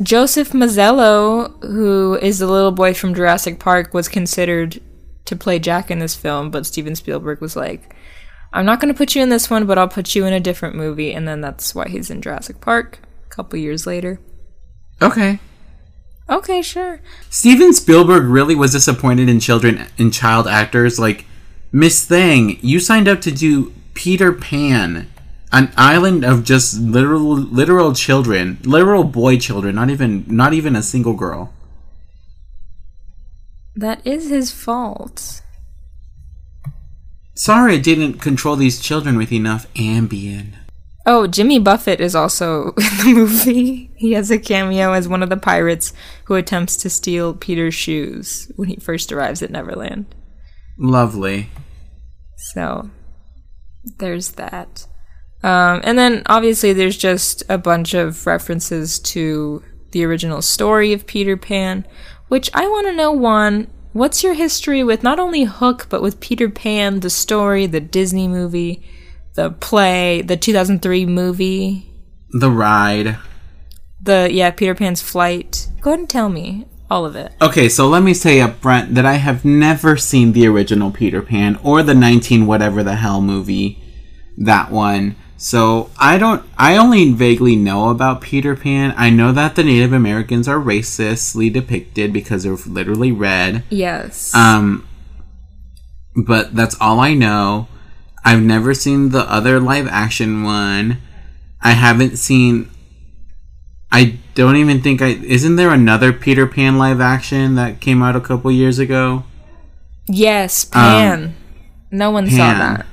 [0.03, 4.79] Joseph Mazzello, who is the little boy from Jurassic Park, was considered
[5.25, 7.95] to play Jack in this film, but Steven Spielberg was like,
[8.53, 10.39] I'm not going to put you in this one, but I'll put you in a
[10.39, 11.11] different movie.
[11.11, 14.19] And then that's why he's in Jurassic Park a couple years later.
[15.01, 15.39] Okay.
[16.29, 17.01] Okay, sure.
[17.29, 21.25] Steven Spielberg really was disappointed in children in child actors like
[21.71, 22.57] Miss Thing.
[22.61, 25.11] You signed up to do Peter Pan,
[25.51, 30.81] an island of just literal literal children, literal boy children, not even not even a
[30.81, 31.53] single girl.
[33.75, 35.41] That is his fault.
[37.35, 40.53] Sorry, I didn't control these children with enough Ambien.
[41.07, 43.91] Oh, Jimmy Buffett is also in the movie.
[43.95, 45.93] He has a cameo as one of the pirates
[46.25, 50.13] who attempts to steal Peter's shoes when he first arrives at Neverland.
[50.77, 51.49] Lovely.
[52.53, 52.89] So
[53.99, 54.87] there's that.
[55.43, 61.05] Um, and then obviously there's just a bunch of references to the original story of
[61.05, 61.85] Peter Pan,
[62.29, 66.19] which I want to know one, what's your history with not only Hook, but with
[66.19, 68.83] Peter Pan, the story, the Disney movie,
[69.35, 71.89] the play, the 2003 movie,
[72.31, 73.17] The ride.
[74.01, 75.67] the, yeah, Peter Pan's flight?
[75.81, 77.33] Go ahead and tell me all of it.
[77.41, 81.21] Okay, so let me say up front that I have never seen the original Peter
[81.21, 83.81] Pan or the 19 whatever the hell movie,
[84.37, 85.15] that one.
[85.37, 88.93] So I don't, I only vaguely know about Peter Pan.
[88.95, 93.63] I know that the Native Americans are racistly depicted because they're literally red.
[93.69, 94.33] Yes.
[94.33, 94.87] Um,
[96.15, 97.67] but that's all I know.
[98.25, 100.97] I've never seen the other live action one.
[101.61, 102.69] I haven't seen.
[103.91, 105.09] I don't even think I.
[105.23, 109.23] Isn't there another Peter Pan live action that came out a couple years ago?
[110.07, 111.35] yes, Pan.
[111.91, 112.85] no one saw um, that.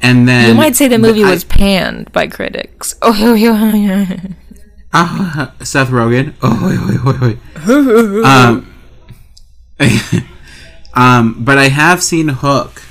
[0.00, 2.94] And then You might say the movie I- was panned by critics.
[3.02, 4.16] Oh, yeah.
[4.92, 6.34] Ah, Seth Rogen.
[6.42, 8.74] Oh, um,
[10.94, 12.82] um, but I have seen Hook.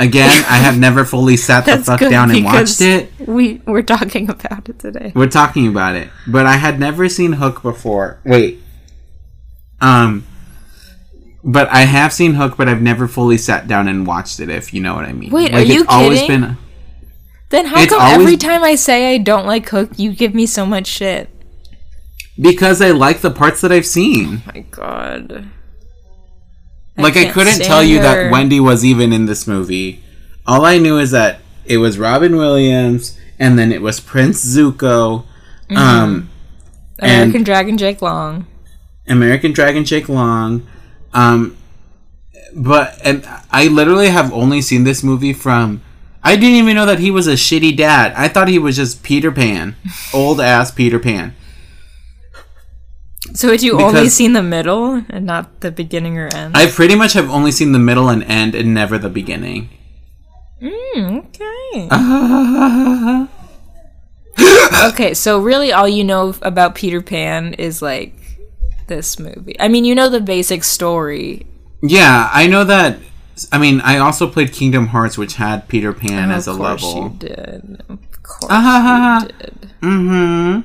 [0.00, 3.10] Again, I have never fully sat the fuck down and watched it.
[3.26, 5.12] We we're talking about it today.
[5.14, 8.20] We're talking about it, but I had never seen Hook before.
[8.24, 8.60] Wait,
[9.80, 10.24] um,
[11.42, 14.48] but I have seen Hook, but I've never fully sat down and watched it.
[14.48, 15.30] If you know what I mean.
[15.30, 16.40] Wait, are you always kidding?
[16.42, 16.56] been.
[17.50, 20.34] Then how It's come always- every time I say I don't like Hook, you give
[20.34, 21.28] me so much shit?
[22.40, 24.42] Because I like the parts that I've seen.
[24.46, 25.48] My God.
[26.98, 28.02] Like I can't couldn't tell you her.
[28.02, 30.02] that Wendy was even in this movie.
[30.46, 35.24] All I knew is that it was Robin Williams, and then it was Prince Zuko,
[35.70, 35.76] Mm-hmm.
[35.76, 36.30] um,
[36.98, 38.46] American Dragon Jake Long.
[39.06, 40.66] American Dragon Jake Long,
[41.12, 41.56] um,
[42.54, 45.82] but and I literally have only seen this movie from.
[46.22, 48.12] I didn't even know that he was a shitty dad.
[48.16, 49.76] I thought he was just Peter Pan,
[50.14, 51.34] old ass Peter Pan.
[53.34, 56.56] So had you only seen the middle and not the beginning or end?
[56.56, 59.68] I pretty much have only seen the middle and end, and never the beginning.
[60.62, 61.88] Mm, okay.
[61.90, 63.26] Uh,
[64.92, 68.14] okay, so really all you know about Peter Pan is like
[68.86, 69.54] this movie.
[69.60, 71.46] I mean, you know the basic story.
[71.82, 72.98] Yeah, I know that.
[73.52, 76.72] I mean, I also played Kingdom Hearts, which had Peter Pan as a level.
[76.72, 77.82] of course you did.
[77.88, 79.22] Of course Ah.
[79.22, 79.70] you did.
[79.80, 80.60] Mm-hmm.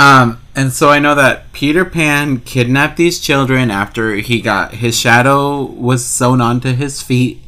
[0.00, 4.98] Um, and so I know that Peter Pan kidnapped these children after he got his
[4.98, 7.42] shadow was sewn onto his feet,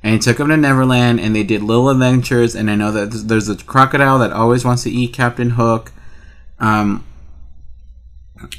[0.00, 2.54] and he took them to Neverland, and they did little adventures.
[2.54, 5.90] And I know that there's- a crocodile that always wants to eat Captain Hook.
[6.60, 7.04] Um,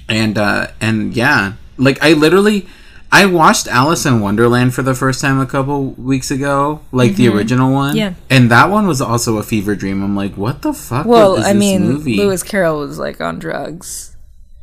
[0.09, 2.67] and uh, and yeah, like I literally.
[3.11, 7.27] I watched Alice in Wonderland for the first time a couple weeks ago, like the
[7.27, 7.95] original one.
[7.95, 7.97] Mm-hmm.
[7.97, 8.13] Yeah.
[8.29, 10.03] and that one was also a fever dream.
[10.03, 11.05] I'm like, what the fuck?
[11.05, 12.17] Well, I mean, movie?
[12.17, 14.15] Lewis Carroll was like on drugs.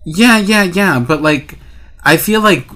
[0.04, 1.00] Yeah, yeah, yeah.
[1.00, 1.59] But like,
[2.04, 2.68] I feel like,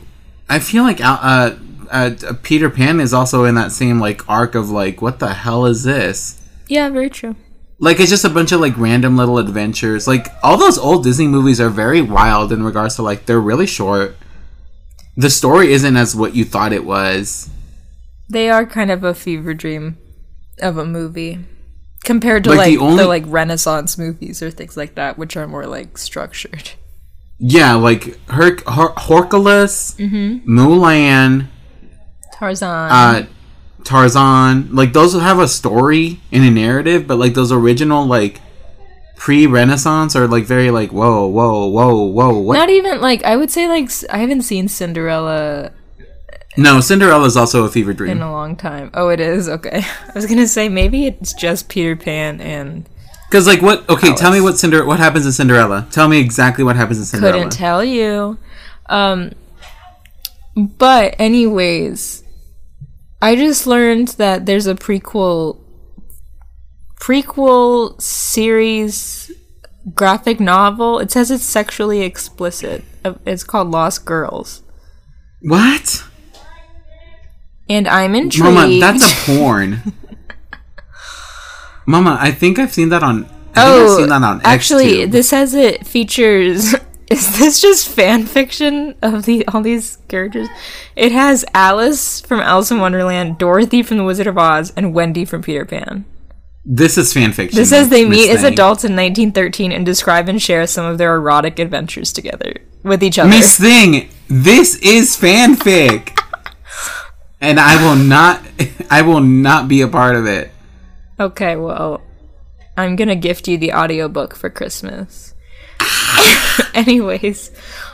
[0.48, 1.56] I feel like uh, uh,
[1.90, 5.66] uh, Peter Pan is also in that same like arc of like, what the hell
[5.66, 6.40] is this?
[6.66, 7.36] Yeah, very true.
[7.78, 10.06] Like, it's just a bunch of like random little adventures.
[10.08, 13.66] Like, all those old Disney movies are very wild in regards to like they're really
[13.68, 14.16] short.
[15.16, 17.50] The story isn't as what you thought it was.
[18.28, 19.98] They are kind of a fever dream
[20.62, 21.40] of a movie
[22.04, 25.36] compared to Like, like, the the, only- like Renaissance movies or things like that, which
[25.36, 26.70] are more like structured.
[27.38, 30.48] yeah, like Her- Her- Hercules, Mm-hmm.
[30.58, 31.48] Mulan,
[32.34, 32.90] Tarzan.
[32.90, 33.26] uh,
[33.84, 34.74] Tarzan.
[34.74, 38.40] Like those have a story and a narrative, but like those original like
[39.20, 42.38] pre-Renaissance or like very like whoa, whoa, whoa, whoa.
[42.38, 42.54] What?
[42.54, 45.72] Not even like I would say like i haven't seen Cinderella
[46.56, 48.90] no, Cinderella is also a fever dream in a long time.
[48.94, 49.82] Oh, it is okay.
[50.08, 52.88] I was gonna say maybe it's just Peter Pan and
[53.28, 53.88] Because like what?
[53.88, 54.84] Okay, tell me what Cinder.
[54.84, 55.86] What happens in Cinderella?
[55.92, 57.36] Tell me exactly what happens in Cinderella.
[57.36, 58.38] couldn't tell you.
[58.86, 59.32] Um,
[60.56, 62.24] but anyways,
[63.22, 65.59] I just learned that there's a prequel
[67.00, 69.32] prequel series
[69.94, 70.98] graphic novel.
[71.00, 72.84] It says it's sexually explicit.
[73.04, 74.62] Uh, It's called Lost Girls,
[75.40, 76.04] What?
[77.68, 78.54] and I'm intrigued.
[78.54, 79.82] Mama, that's a porn.
[81.86, 83.24] Mama, I think I've seen that on.
[83.24, 85.10] I think Oh, I've seen that on actually, Xtube.
[85.12, 86.74] this says it features.
[87.10, 90.46] Is this just fan fiction of the all these characters?
[90.94, 95.24] It has Alice from Alice in Wonderland, Dorothy from The Wizard of Oz, and Wendy
[95.24, 96.04] from Peter Pan.
[96.64, 97.56] This is fan fiction.
[97.56, 101.14] This says they meet as adults in 1913 and describe and share some of their
[101.14, 103.30] erotic adventures together with each other.
[103.30, 106.18] Miss Thing, this is fanfic,
[107.40, 108.42] and I will not.
[108.90, 110.50] I will not be a part of it.
[111.18, 112.02] Okay, well,
[112.76, 115.34] I'm gonna gift you the audiobook for Christmas.
[116.74, 117.52] Anyways,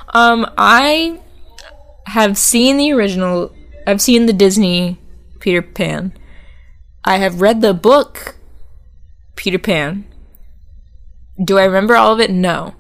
[0.09, 1.21] um, I
[2.07, 3.55] have seen the original.
[3.87, 4.99] I've seen the Disney
[5.39, 6.13] Peter Pan.
[7.05, 8.36] I have read the book
[9.37, 10.05] Peter Pan.
[11.43, 12.31] Do I remember all of it?
[12.31, 12.75] No.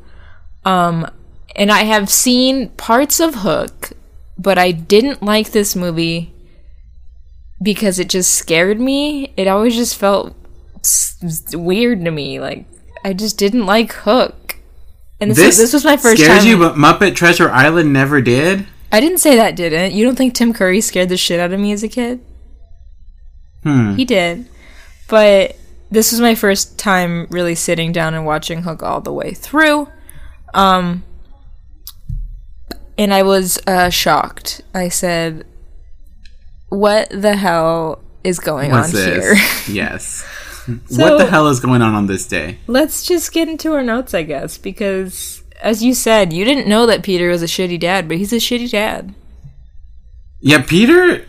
[0.64, 1.08] Um,
[1.54, 3.92] and I have seen parts of Hook,
[4.38, 6.32] but I didn't like this movie
[7.62, 9.32] because it just scared me.
[9.36, 10.34] It always just felt
[10.80, 11.16] s-
[11.54, 12.40] weird to me.
[12.40, 12.64] Like
[13.04, 14.56] I just didn't like Hook.
[15.20, 16.48] And this, This was, this was my first scares time.
[16.48, 18.66] you, but Muppet Treasure Island never did.
[18.92, 19.92] I didn't say that didn't.
[19.92, 22.20] You don't think Tim Curry scared the shit out of me as a kid?
[23.62, 23.94] Hmm.
[23.94, 24.46] He did.
[25.08, 25.56] But
[25.90, 29.88] this was my first time really sitting down and watching Hook all the way through.
[30.54, 31.04] Um
[32.98, 34.62] and I was uh, shocked.
[34.74, 35.44] I said,
[36.70, 39.24] "What the hell is going What's on this?
[39.66, 40.24] here?" yes.
[40.86, 42.58] So- what the hell is going on on this day?
[42.66, 46.86] Let's just get into our notes, I guess, because as you said, you didn't know
[46.86, 49.14] that Peter was a shitty dad, but he's a shitty dad.
[50.40, 51.26] Yeah, Peter,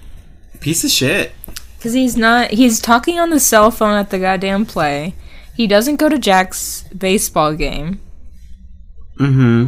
[0.60, 1.34] piece of shit.
[1.78, 5.14] Because he's not, he's talking on the cell phone at the goddamn play.
[5.56, 8.00] He doesn't go to Jack's baseball game,
[9.20, 9.68] Mm-hmm.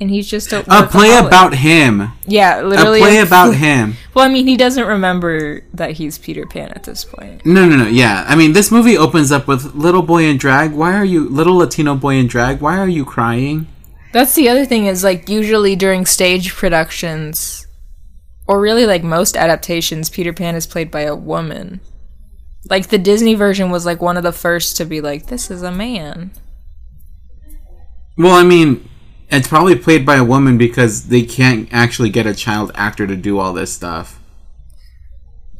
[0.00, 2.12] and he's just a, A play about him.
[2.26, 3.94] yeah, literally A play about him.
[4.14, 7.44] Well, I mean, he doesn't remember that he's Peter Pan at this point.
[7.44, 7.86] No, no, no.
[7.88, 10.72] Yeah, I mean, this movie opens up with little boy in drag.
[10.72, 12.60] Why are you little Latino boy in drag?
[12.60, 13.66] Why are you crying?
[14.12, 17.66] That's the other thing is like usually during stage productions,
[18.50, 21.78] or really like most adaptations, Peter Pan is played by a woman.
[22.68, 25.62] Like the Disney version was like one of the first to be like, this is
[25.62, 26.32] a man.
[28.18, 28.88] Well, I mean,
[29.28, 33.14] it's probably played by a woman because they can't actually get a child actor to
[33.14, 34.18] do all this stuff.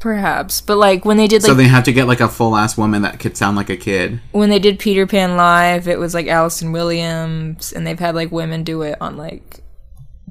[0.01, 0.59] Perhaps.
[0.59, 2.77] But like when they did like so they have to get like a full ass
[2.77, 4.19] woman that could sound like a kid.
[4.33, 8.33] when they did Peter Pan live, it was like Allison Williams, and they've had like
[8.33, 9.63] women do it on like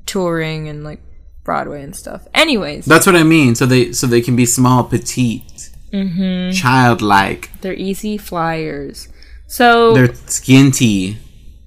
[0.04, 1.00] touring and like
[1.44, 2.26] Broadway and stuff.
[2.34, 3.54] Anyways, That's what I mean.
[3.54, 6.52] So they so they can be small, petite, Mm-hmm.
[6.52, 7.50] childlike.
[7.62, 9.08] they're easy flyers.
[9.48, 11.16] So They're skinty.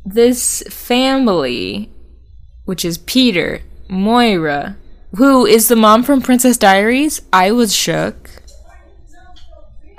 [0.06, 1.90] this family,
[2.66, 4.78] which is Peter, Moira,
[5.18, 8.30] who is the mom from Princess Diaries, I was shook.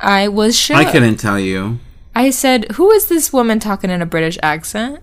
[0.01, 0.77] I was shook.
[0.77, 1.79] I couldn't tell you.
[2.15, 5.01] I said, "Who is this woman talking in a British accent?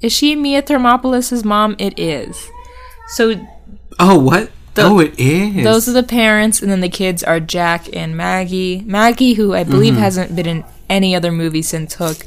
[0.00, 1.76] Is she Mia Thermopolis' mom?
[1.78, 2.48] It is."
[3.08, 3.34] So
[3.98, 4.50] Oh, what?
[4.74, 5.64] The- oh, it is.
[5.64, 8.82] those are the parents, and then the kids are Jack and Maggie.
[8.86, 10.02] Maggie, who I believe Mm-hmm.
[10.02, 12.26] hasn't been in any other movie since Hook.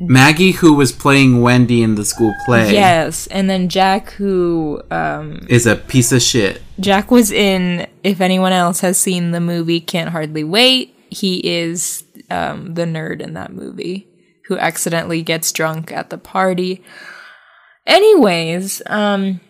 [0.00, 5.46] Maggie, who was playing Wendy in the school play, Yes, and then Jack, who um,
[5.48, 6.60] is a piece of shit.
[6.80, 7.86] Jack was in.
[8.02, 10.96] If anyone else has seen the movie, Can't Hardly Wait.
[11.10, 14.08] He is um, the nerd in that movie
[14.46, 16.82] who accidentally gets drunk at the party.
[17.86, 19.40] Anyways, um,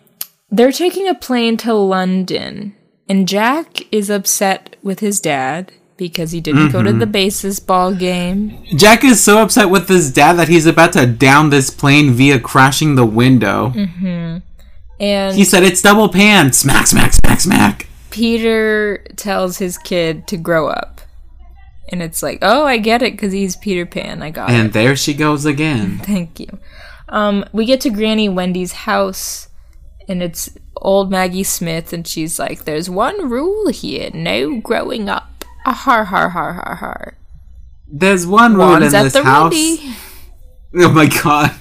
[0.53, 2.75] they're taking a plane to London,
[3.09, 8.63] and Jack is upset with his dad because he didn't go to the baseball game.
[8.75, 12.39] Jack is so upset with his dad that he's about to down this plane via
[12.39, 13.71] crashing the window.
[14.99, 16.53] And He said it's double pan.
[16.53, 17.87] Smack, smack, smack, smack.
[18.09, 21.01] Peter tells his kid to grow up.
[21.89, 24.23] And it's like, oh, I get it because he's Peter Pan.
[24.23, 24.53] I got it.
[24.53, 25.97] And there she goes again.
[26.03, 26.47] Thank you.
[27.09, 29.47] Um, we get to Granny Wendy's house,
[30.07, 35.45] and it's old Maggie Smith, and she's like, "There's one rule here: no growing up."
[35.65, 37.17] Ah, har har har har har.
[37.87, 39.53] There's one rule in Wands at this the house.
[39.53, 39.95] ready.
[40.75, 41.51] Oh my god.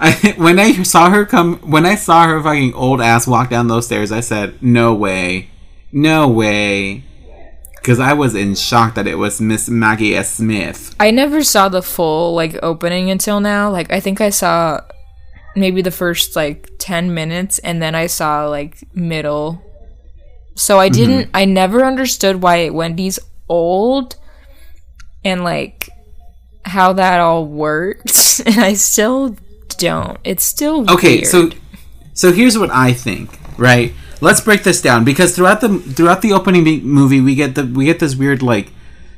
[0.00, 3.68] I when I saw her come when I saw her fucking old ass walk down
[3.68, 5.50] those stairs, I said, "No way,
[5.92, 7.04] no way,"
[7.76, 10.34] because I was in shock that it was Miss Maggie S.
[10.34, 10.94] Smith.
[11.00, 13.70] I never saw the full like opening until now.
[13.70, 14.80] Like I think I saw
[15.60, 19.62] maybe the first like 10 minutes and then I saw like middle.
[20.54, 20.94] So I mm-hmm.
[20.94, 24.16] didn't I never understood why Wendy's old
[25.24, 25.88] and like
[26.64, 29.36] how that all works and I still
[29.78, 30.18] don't.
[30.24, 31.26] It's still Okay, weird.
[31.26, 31.50] so
[32.14, 33.38] so here's what I think.
[33.56, 37.64] Right, let's break this down because throughout the throughout the opening movie, we get the
[37.64, 38.70] we get this weird like.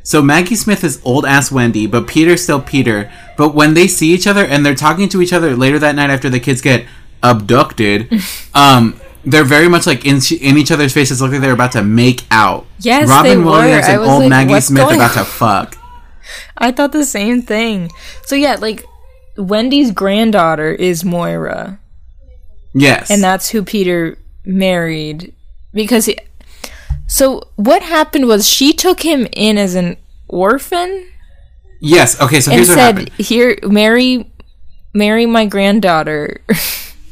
[0.02, 3.12] So Maggie Smith is old ass Wendy, but Peter's still Peter.
[3.36, 6.10] But when they see each other and they're talking to each other later that night
[6.10, 6.86] after the kids get
[7.22, 8.10] abducted,
[8.54, 11.82] um, they're very much like in, in each other's faces, look like they're about to
[11.84, 12.66] make out.
[12.78, 13.44] Yes, Robin they were.
[13.44, 15.76] Williams I and old like, Maggie Smith about to fuck.
[16.56, 17.90] I thought the same thing.
[18.24, 18.84] So yeah, like
[19.36, 21.80] Wendy's granddaughter is Moira.
[22.72, 25.34] Yes, and that's who Peter married
[25.72, 26.16] because he,
[27.06, 29.96] so what happened was she took him in as an
[30.28, 31.06] orphan
[31.80, 32.20] yes.
[32.20, 33.10] Okay, so and here's what said happened.
[33.18, 34.30] here marry
[34.92, 36.40] marry my granddaughter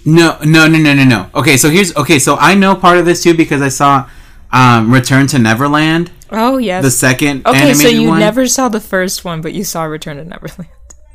[0.04, 1.30] No, no, no, no, no, no.
[1.34, 2.18] Okay, so here's okay.
[2.18, 4.08] So I know part of this too because I saw
[4.50, 8.18] um, Return to Neverland, oh yes the second okay so you one.
[8.18, 10.68] never saw the first one but you saw return to neverland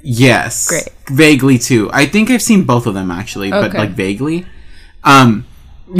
[0.03, 0.89] yes, Great.
[1.07, 1.89] vaguely too.
[1.91, 4.45] I think I've seen both of them actually, but like vaguely.
[5.03, 5.45] Um,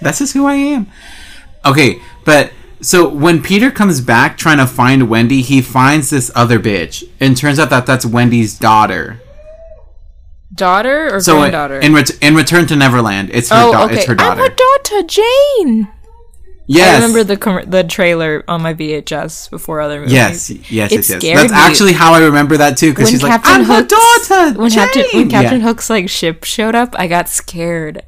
[0.00, 0.88] that's just who I am.
[1.66, 6.58] Okay, but so when Peter comes back trying to find Wendy, he finds this other
[6.60, 9.20] bitch, and turns out that that's Wendy's daughter.
[10.54, 13.84] daughter or So uh, granddaughter in ret- in Return to Neverland, it's her oh da-
[13.86, 14.42] okay it's her i'm daughter.
[14.42, 15.88] her daughter jane
[16.66, 20.70] yes, i remember the com- the trailer on my vhs before other movies Yes, yes,
[20.70, 21.06] yes, It yes.
[21.08, 21.58] scared That's me.
[21.58, 22.90] actually how I remember that too.
[22.92, 25.66] Because she's like, Captain "I'm her daughter." when Captain when Captain Yeah.
[25.66, 28.02] Hook's like ship showed up, I got scared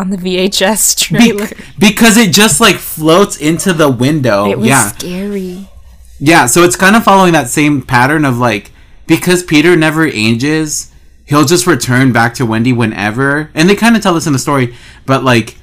[0.00, 1.48] on the VHS Be- trailer.
[1.78, 4.50] because it just like floats into the window.
[4.50, 5.68] it was yeah, scary.
[6.18, 6.46] yeah.
[6.46, 8.72] So it's kind of following that same pattern of like
[9.06, 10.92] because Peter never ages,
[11.26, 14.38] he'll just return back to Wendy whenever, and they kind of tell this in the
[14.38, 14.74] story.
[15.04, 15.56] But like,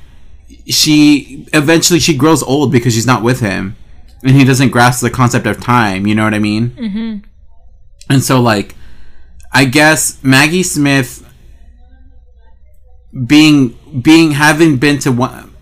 [0.68, 3.76] she eventually she grows old because she's not with him,
[4.22, 6.06] and he doesn't grasp the concept of time.
[6.06, 6.70] You know what I mean?
[6.72, 7.18] Mm-hmm.
[8.10, 8.76] And so like,
[9.52, 11.24] I guess Maggie Smith
[13.26, 15.12] being being having been to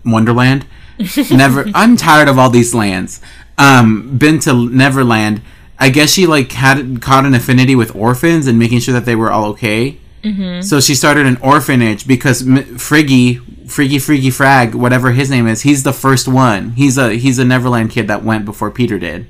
[0.04, 0.66] Wonderland,
[1.30, 1.66] never.
[1.74, 3.20] I'm tired of all these lands.
[3.58, 5.40] Um, been to Neverland.
[5.78, 9.14] I guess she like had caught an affinity with orphans and making sure that they
[9.16, 9.98] were all okay.
[10.22, 10.62] Mm-hmm.
[10.62, 13.36] So she started an orphanage because M- Friggy,
[13.66, 16.70] Friggy, Friggy Frag, whatever his name is, he's the first one.
[16.72, 19.28] He's a he's a Neverland kid that went before Peter did.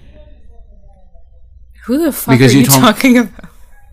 [1.85, 3.45] Who the fuck Because are you you, talking about?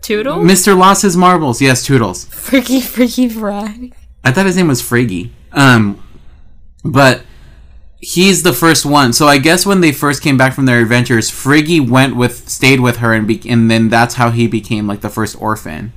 [0.02, 0.36] Tootle?
[0.38, 0.76] Mr.
[0.76, 2.26] Lost His Marbles, yes, Tootles.
[2.28, 3.94] freaky, freaky frag.
[4.24, 5.30] I thought his name was Friggy.
[5.52, 6.02] Um,
[6.84, 7.22] but
[8.00, 9.12] he's the first one.
[9.12, 12.80] So I guess when they first came back from their adventures, Friggy went with, stayed
[12.80, 15.92] with her, and be- and then that's how he became like the first orphan.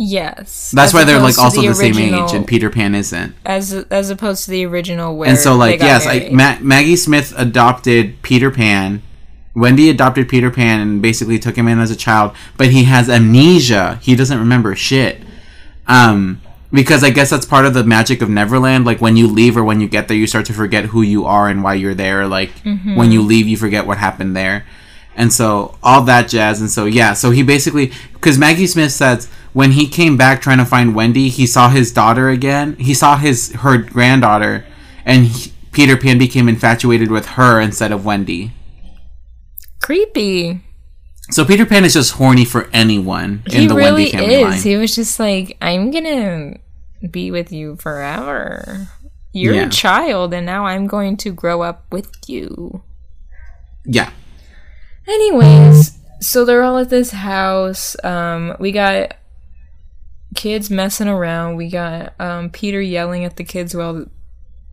[0.00, 0.70] Yes.
[0.70, 3.34] That's why they're like also the, same age, and Peter Pan isn't.
[3.44, 6.30] as as opposed to the original where and so like yes, I.
[6.32, 9.02] Ma- Maggie Smith adopted Peter Pan.
[9.56, 13.10] Wendy adopted Peter Pan and basically took him in as a child, but he has
[13.10, 13.98] amnesia.
[14.00, 15.20] He doesn't remember shit.
[15.88, 16.40] Um,
[16.72, 18.84] because I guess that's part of the magic of Neverland.
[18.84, 21.24] Like when you leave or when you get there, you start to forget who you
[21.24, 22.26] are and why you're there.
[22.26, 22.96] Like mm-hmm.
[22.96, 24.66] when you leave, you forget what happened there,
[25.16, 26.60] and so all that jazz.
[26.60, 30.58] And so yeah, so he basically because Maggie Smith says when he came back trying
[30.58, 32.76] to find Wendy, he saw his daughter again.
[32.76, 34.66] He saw his her granddaughter,
[35.04, 38.52] and he, Peter Pan became infatuated with her instead of Wendy.
[39.80, 40.60] creepy.
[41.30, 44.42] So Peter Pan is just horny for anyone in he the really Wendy family is.
[44.42, 44.62] line.
[44.62, 46.54] He was just like, I'm gonna
[47.10, 48.88] be with you forever.
[49.32, 49.66] You're Yeah.
[49.66, 52.82] a child, and now I'm going to grow up with you.
[53.84, 54.10] yeah.
[55.06, 57.96] Anyways, so they're all at this house.
[58.04, 59.16] Um, we got
[60.34, 61.56] kids messing around.
[61.56, 64.06] We got um, Peter yelling at the kids while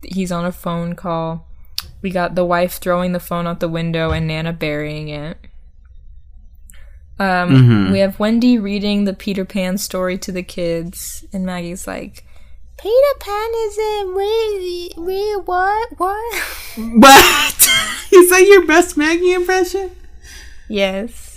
[0.02, 1.46] he's on a phone call.
[2.02, 5.38] We got the wife throwing the phone out the window and Nana burying it.
[7.18, 7.50] Um,
[7.88, 7.92] Mhm.
[7.92, 12.24] We have Wendy reading the Peter Pan story to the kids, and Maggie's like,
[12.78, 15.88] Peter Pan isn't real, real what?
[15.98, 16.34] What?
[16.76, 17.70] What?
[18.12, 19.90] is that your best Maggie impression?
[20.68, 21.32] yes.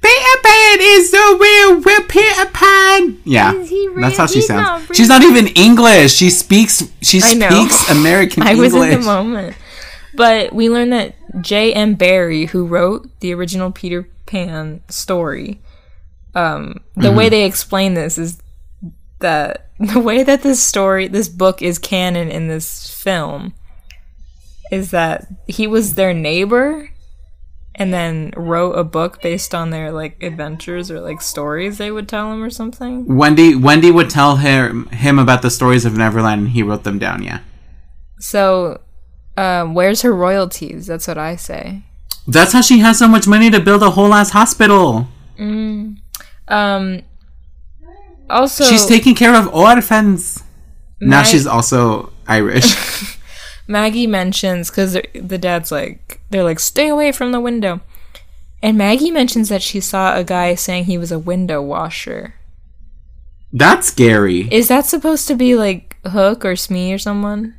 [0.00, 3.18] Peter Pan is the real, real Peter Pan.
[3.24, 4.62] Yeah, he that's how she He's sounds.
[4.66, 4.94] not real.
[4.96, 6.12] She's not even English.
[6.12, 6.84] She speaks.
[7.00, 8.72] She speaks American I English.
[8.74, 9.56] was in the moment.
[10.14, 11.94] But we learned that J.M.
[11.94, 15.60] Barrie, who wrote the original Peter Pan story,
[16.34, 17.16] um, the Mm-hmm.
[17.16, 18.40] way they explain this is
[19.20, 23.54] that the way that this story, this book is canon in this film,
[24.70, 26.90] is that he was their neighbor
[27.76, 32.08] and then wrote a book based on their like adventures or like stories they would
[32.08, 33.16] tell him or something.
[33.16, 36.98] Wendy Wendy would tell him him about the stories of Neverland, and he wrote them
[37.00, 37.22] down.
[37.24, 37.40] Yeah,
[38.20, 38.80] So,
[39.36, 40.86] um, where's her royalties?
[40.86, 41.82] That's what I say.
[42.26, 45.08] That's how she has so much money to build a whole ass hospital.
[45.38, 47.02] Um.
[48.30, 50.42] Also, She's taking care of orphans.
[51.00, 53.18] now she's also Irish.
[53.68, 57.80] Maggie mentions because the dad's like they're like stay away from the window,
[58.62, 62.34] and Maggie mentions that she saw a guy saying he was a window washer.
[63.52, 64.48] That's scary.
[64.50, 67.54] Is that supposed to be like Hook or Smee or someone?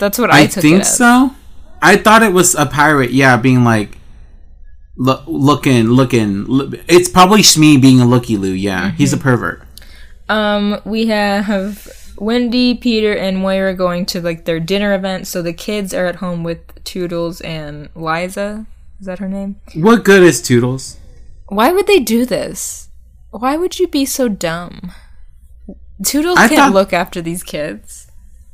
[0.00, 1.34] That's what I, I think so.
[1.82, 3.10] I thought it was a pirate.
[3.10, 3.98] Yeah, being like,
[4.96, 6.44] look, looking, looking.
[6.44, 8.52] Look, it's probably Shmi being a looky loo.
[8.52, 8.96] Yeah, Mm-hmm.
[8.96, 9.62] he's a pervert.
[10.28, 15.26] Um, we have Wendy, Peter, and Moira going to like their dinner event.
[15.26, 18.66] So the kids are at home with Tootles and Liza.
[19.00, 19.56] Is that her name?
[19.74, 20.96] What good is Tootles?
[21.48, 22.88] Why would they do this?
[23.30, 24.92] Why would you be so dumb?
[26.02, 28.06] Tootles I can't thought- look after these kids.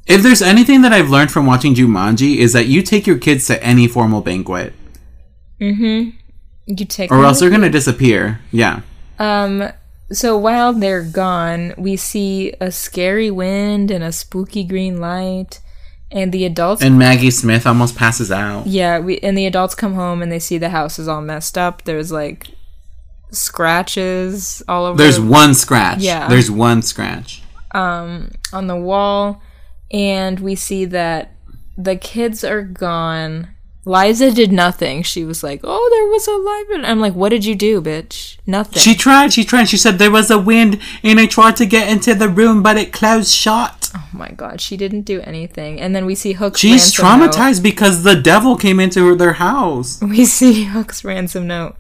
[0.09, 3.47] If there's anything that I've learned from watching Jumanji is that you take your kids
[3.49, 4.73] to any formal banquet,
[5.61, 6.11] Mm-hmm.
[6.67, 8.41] You take or else they're gonna disappear.
[8.53, 8.83] Yeah.
[9.19, 9.71] Um,
[10.13, 15.61] so while they're gone, we see a scary wind and a spooky green light,
[16.13, 16.83] and the adults.
[16.83, 18.67] And Maggie Smith almost passes out.
[18.69, 21.59] yeah, we and the adults come home and they see the house is all messed
[21.59, 21.83] up.
[21.83, 22.47] There's like
[23.31, 24.99] scratches all over.
[24.99, 25.99] There's one scratch.
[26.01, 26.29] Yeah.
[26.29, 27.43] There's one scratch.
[27.73, 29.43] Um, on the wall,
[29.91, 31.33] and we see that
[31.77, 33.49] the kids are gone.
[33.85, 35.03] Liza did nothing.
[35.03, 37.81] She was like, "Oh, there was a live," and I'm like, "What did you do,
[37.81, 38.37] bitch?
[38.47, 39.33] Nothing." She tried.
[39.33, 39.69] She tried.
[39.69, 42.77] She said there was a wind, and I tried to get into the room, but
[42.77, 43.91] it closed shut.
[43.95, 45.81] oh my god, she didn't do anything.
[45.81, 47.31] And then we see Hook's She's ransom note.
[47.33, 49.99] traumatized because the devil came into their house.
[50.03, 51.77] we see Hook's ransom note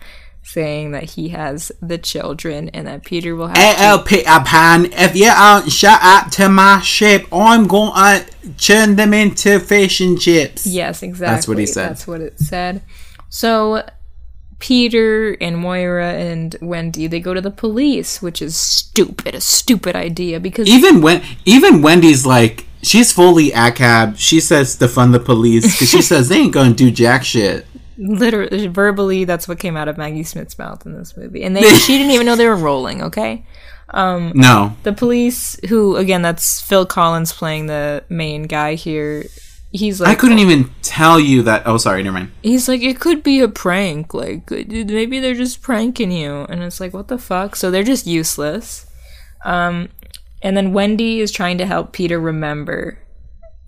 [0.53, 4.42] saying that he has the children and that Peter will have Hey, to- Peter uh,
[4.44, 8.26] Pan, if you aren't shut up to my ship, I'm going to
[8.57, 10.66] turn them into fish and chips.
[10.66, 11.34] Yes, exactly.
[11.34, 11.90] That's what he said.
[11.90, 12.82] That's what it said.
[13.28, 13.86] So
[14.59, 19.94] Peter and Moira and Wendy they go to the police, which is stupid, a stupid
[19.94, 24.18] idea because Even when, even Wendy's like, she's fully ACAB.
[24.18, 27.22] She says to fund the police because she says they ain't going to do jack
[27.22, 27.66] shit.
[27.99, 31.42] Literally verbally that's what came out of Maggie Smith's mouth in this movie.
[31.42, 33.44] And they she didn't even know they were rolling, okay?
[33.92, 34.76] No.
[34.82, 39.24] the police who again that's phil collins playing the main guy here
[39.72, 41.62] he's like I couldn't even tell you that.
[41.66, 42.32] Oh, sorry, never mind.
[42.42, 46.80] he's like it could be a prank like maybe they're just pranking you and it's
[46.80, 48.86] like what the fuck so they're just useless
[49.44, 49.88] um
[50.42, 52.99] and then wendy is trying to help peter remember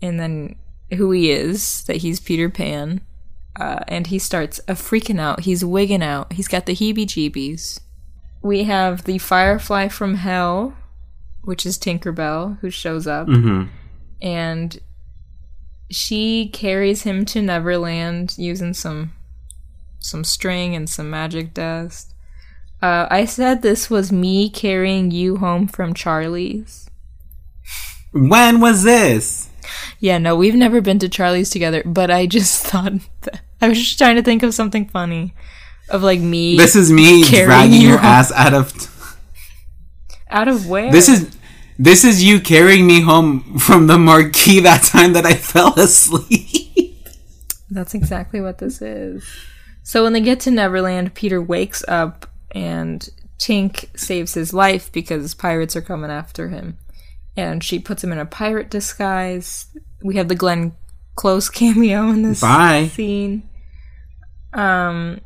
[0.03, 0.55] and then
[0.97, 3.01] who he is that he's peter pan
[3.57, 7.81] uh, and he starts a freaking out he's wigging out he's got the heebie jeebies
[8.43, 10.75] we have the firefly from hell
[11.43, 13.65] which is tinkerbell who shows up hmm
[14.23, 14.79] and
[15.91, 19.13] she carries him to Neverland using some
[19.99, 22.15] some string and some magic dust.
[22.81, 26.89] Uh, I said this was me carrying you home from Charlie's.
[28.13, 29.50] When was this?
[29.99, 32.93] Yeah, no, we've never been to Charlie's together, but I just thought
[33.23, 35.35] that I was just trying to think of something funny
[35.89, 38.07] of like me This is me Carrying dragging you your home.
[38.07, 39.17] ass out of.
[40.31, 40.91] out of where?
[40.93, 41.37] This is
[41.79, 47.07] this is you carrying me home from the marquee that time that I fell asleep.
[47.71, 49.25] That's exactly what this is.
[49.83, 53.09] So when they get to Neverland, Peter wakes up and
[53.39, 56.77] Tink saves his life because pirates are coming after him.
[57.41, 59.67] And she puts him in a pirate disguise.
[60.03, 60.73] We have the Glenn
[61.15, 62.89] Close cameo in this Bye.
[62.89, 63.49] scene.
[64.53, 65.21] Um,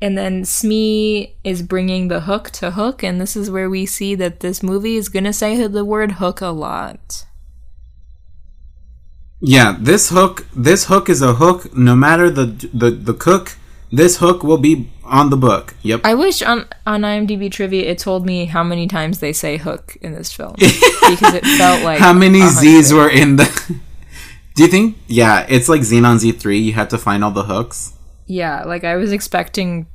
[0.00, 4.16] and then Smee is bringing the hook to Hook, and this is where we see
[4.16, 7.24] that this movie is gonna say the word hook a lot.
[9.40, 13.56] Yeah, this hook this hook is a hook no matter the the the cook,
[13.92, 15.74] this hook will be on the book.
[15.82, 16.00] Yep.
[16.04, 19.96] I wish on on IMDb trivia it told me how many times they say hook
[20.00, 23.44] in this film because it felt like How many a Z's were in the
[24.54, 27.94] Do you think yeah, it's like Zenon Z3, you have to find all the hooks.
[28.26, 29.86] Yeah, like I was expecting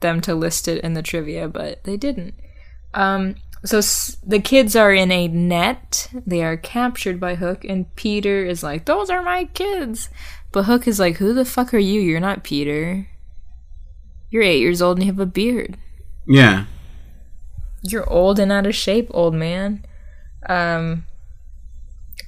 [0.00, 2.34] them to list it in the trivia, but they didn't.
[2.94, 6.08] Um, so s- the kids are in a net.
[6.26, 10.10] They are captured by Hook, and Peter is like, "Those are my kids."
[10.52, 12.00] But Hook is like, "Who the fuck are you?
[12.00, 13.08] You're not Peter.
[14.32, 15.76] You're eight years old and you have a beard.
[16.26, 16.64] Yeah.
[17.82, 19.84] You're old and out of shape, old man."
[20.48, 21.04] Um,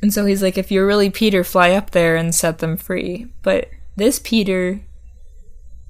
[0.02, 3.28] and so he's like, "If you're really Peter, fly up there and set them free."
[3.42, 4.82] But this Peter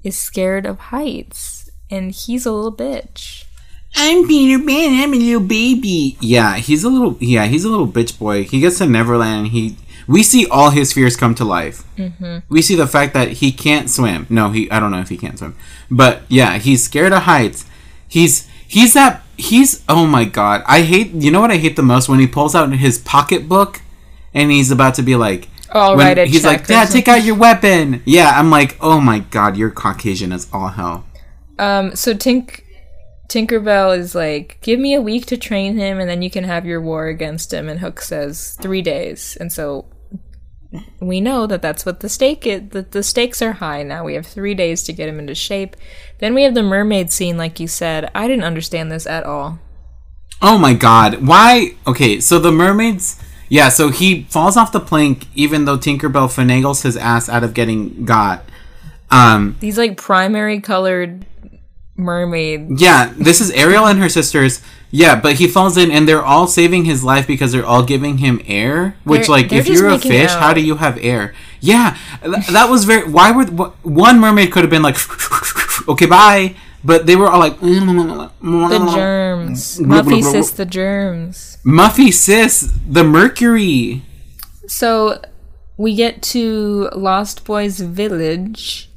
[0.03, 3.43] is scared of heights, and he's a little bitch.
[3.97, 5.03] I'm Peter Pan.
[5.03, 6.15] I'm a little baby.
[6.21, 7.17] Yeah, he's a little.
[7.19, 8.45] Yeah, he's a little bitch boy.
[8.45, 9.47] He gets to Neverland.
[9.47, 9.75] And he.
[10.07, 11.83] We see all his fears come to life.
[11.97, 12.39] Mm-hmm.
[12.49, 14.27] We see the fact that he can't swim.
[14.29, 14.69] No, he.
[14.69, 15.55] I don't know if he can't swim,
[15.89, 17.65] but yeah, he's scared of heights.
[18.07, 18.47] He's.
[18.67, 19.23] He's that.
[19.37, 19.83] He's.
[19.87, 20.63] Oh my god.
[20.67, 21.11] I hate.
[21.11, 23.81] You know what I hate the most when he pulls out his pocketbook,
[24.33, 25.49] and he's about to be like.
[25.77, 28.01] Oh, when write he's like, Dad, take out your weapon.
[28.05, 31.05] Yeah, I'm like, oh my god, you're Caucasian as all hell.
[31.59, 32.61] Um, so Tink
[33.27, 36.65] Tinkerbell is like, give me a week to train him, and then you can have
[36.65, 37.67] your war against him.
[37.67, 39.85] And Hook says three days, and so
[40.99, 42.69] we know that that's what the stake is.
[42.69, 44.03] That the stakes are high now.
[44.03, 45.75] We have three days to get him into shape.
[46.19, 48.09] Then we have the mermaid scene, like you said.
[48.15, 49.59] I didn't understand this at all.
[50.41, 51.25] Oh my god.
[51.25, 51.75] Why?
[51.87, 53.21] Okay, so the mermaids.
[53.47, 57.53] Yeah, so he falls off the plank even though Tinkerbell finagles his ass out of
[57.53, 58.43] getting got.
[59.11, 61.25] Um, These like primary colored
[61.97, 62.79] mermaid.
[62.79, 64.61] yeah, this is Ariel and her sisters.
[64.91, 68.19] Yeah, but he falls in and they're all saving his life because they're all giving
[68.19, 68.95] him air.
[69.03, 71.33] Which, They're- like, they're if you're a fish, how do you have air?
[71.59, 73.09] Yeah, th- that was very.
[73.09, 73.43] Why were.
[73.83, 74.95] One mermaid could have been like,
[75.89, 76.55] okay, bye.
[76.83, 79.79] But they were all like, The germs.
[79.83, 81.57] Muffy sis the germs.
[81.65, 84.03] Muffy sis, the mercury.
[84.67, 85.19] So
[85.77, 88.89] we get to Lost Boys Village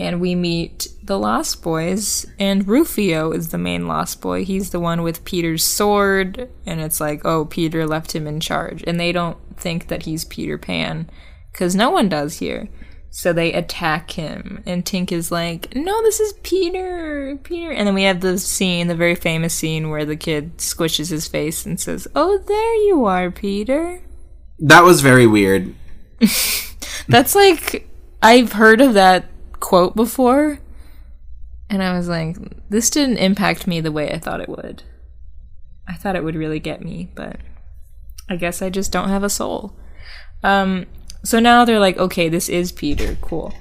[0.00, 4.46] and we meet the Lost Boys and Rufio is the main Lost Boy.
[4.46, 8.82] He's the one with Peter's sword and it's like, "Oh, Peter left him in charge."
[8.86, 11.10] And they don't think that he's Peter Pan
[11.52, 12.68] cuz no one does here.
[13.10, 17.38] So they attack him and Tink is like, "No, this is Peter.
[17.42, 21.10] Peter." And then we have the scene, the very famous scene where the kid squishes
[21.10, 24.00] his face and says, "Oh, there you are, Peter."
[24.58, 25.74] That was very weird.
[27.08, 27.86] That's like
[28.22, 29.29] I've heard of that
[29.60, 30.58] quote before,
[31.68, 32.36] and I was like,
[32.68, 34.82] this didn't impact me the way I thought it would.
[35.86, 37.36] I thought it would really get me, but
[38.28, 39.76] I guess I just don't have a soul.
[40.42, 40.86] Um,
[41.24, 43.16] so now they're like, okay, this is Peter.
[43.20, 43.54] Cool.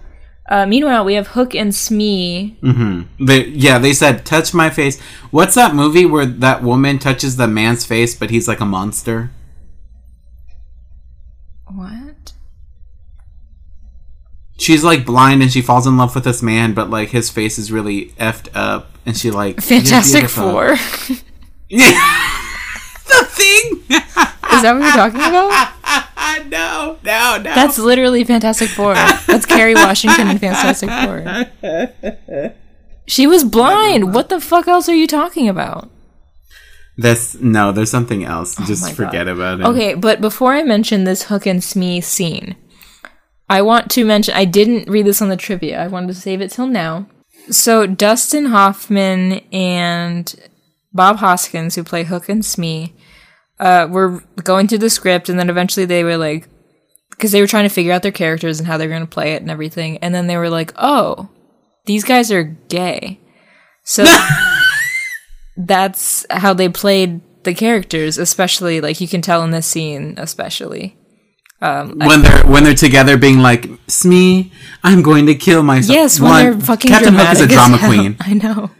[0.49, 2.57] Uh, meanwhile, we have Hook and Smee.
[2.63, 3.25] Mm-hmm.
[3.25, 4.99] They, yeah, they said, touch my face.
[5.29, 9.31] What's that movie where that woman touches the man's face, but he's like a monster?
[14.59, 17.57] She's like blind and she falls in love with this man, but like his face
[17.57, 20.75] is really effed up, and she like Fantastic Four.
[21.69, 22.37] Yeah,
[23.07, 23.83] the thing.
[23.89, 26.49] is that what you're talking about?
[26.49, 27.43] no, no, no.
[27.43, 28.95] That's literally Fantastic Four.
[28.95, 32.53] That's Kerry Washington in Fantastic Four.
[33.07, 34.13] She was blind.
[34.13, 35.89] What the fuck else are you talking about?
[36.97, 37.71] This no.
[37.71, 38.59] There's something else.
[38.59, 38.95] Oh Just God.
[38.95, 39.65] forget about it.
[39.65, 42.55] Okay, but before I mention this Hook and Smee scene,
[43.49, 45.81] I want to mention I didn't read this on the trivia.
[45.81, 47.07] I wanted to save it till now.
[47.49, 50.35] So Dustin Hoffman and
[50.93, 52.93] Bob Hoskins, who play Hook and Smee,
[53.59, 56.47] uh, were going through the script, and then eventually they were like,
[57.09, 59.33] because they were trying to figure out their characters and how they're going to play
[59.33, 61.29] it and everything, and then they were like, oh,
[61.85, 63.19] these guys are gay.
[63.83, 64.05] So
[65.57, 70.98] that's how they played the characters, especially like you can tell in this scene, especially.
[71.59, 74.51] When they're when they're together, being like, "Smee,
[74.83, 77.77] I'm going to kill myself." Yes, when One- they're fucking Captain Hook is a drama
[77.77, 77.89] hell.
[77.91, 78.17] queen.
[78.21, 78.71] I know.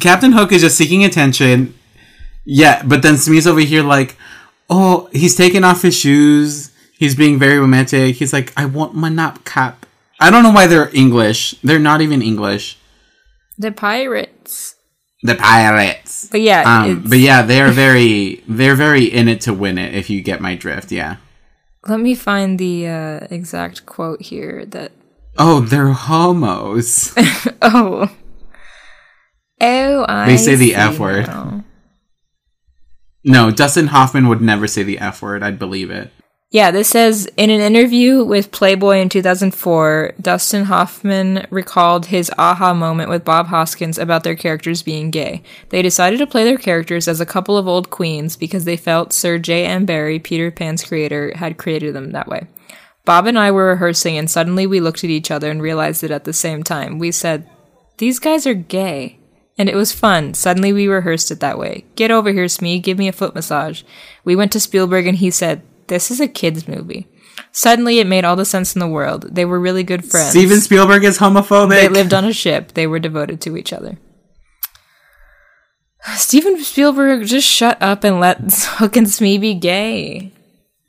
[0.00, 1.74] Captain Hook is just seeking attention.
[2.44, 4.16] Yeah, but then Smee's over here like,
[4.70, 6.70] oh, he's taking off his shoes.
[6.98, 8.16] He's being very romantic.
[8.16, 9.86] He's like, I want my nap cap.
[10.20, 11.52] I don't know why they're English.
[11.62, 12.78] They're not even English.
[13.58, 14.74] The pirates.
[15.22, 16.28] The pirates.
[16.30, 19.94] But yeah, Um, but yeah, they're very, they're very in it to win it.
[19.94, 21.16] If you get my drift, yeah.
[21.86, 24.92] Let me find the uh, exact quote here that
[25.38, 27.14] Oh, they're homos.
[27.62, 28.10] Oh.
[29.60, 31.26] Oh, I They say the F word.
[31.26, 31.64] now.
[33.24, 35.42] no, Dustin Hoffman would never say the F word.
[35.42, 36.12] I'd believe it.
[36.50, 42.72] Yeah, this says in an interview with Playboy in 2004, Dustin Hoffman recalled his aha
[42.72, 45.42] moment with Bob Hoskins about their characters being gay.
[45.68, 49.12] They decided to play their characters as a couple of old queens because they felt
[49.12, 49.66] Sir J.
[49.66, 49.84] M.
[49.84, 52.46] Barrie, Peter Pan's creator, had created them that way.
[53.04, 56.10] Bob and I were rehearsing, and suddenly we looked at each other and realized it
[56.10, 56.98] at the same time.
[56.98, 57.46] We said,
[57.98, 59.18] these guys are gay.
[59.58, 60.34] And it was fun.
[60.34, 61.84] Suddenly we rehearsed it that way.
[61.96, 62.78] Get over here, Smee.
[62.78, 63.82] Give me a foot massage.
[64.24, 67.08] We went to Spielberg and he said, This is a kid's movie.
[67.52, 69.34] Suddenly it made all the sense in the world.
[69.34, 70.30] They were really good friends.
[70.30, 71.70] Steven Spielberg is homophobic.
[71.70, 72.74] They lived on a ship.
[72.74, 73.98] They were devoted to each other.
[76.14, 78.38] Steven Spielberg, just shut up and let
[78.78, 80.32] Hook and Smee be gay.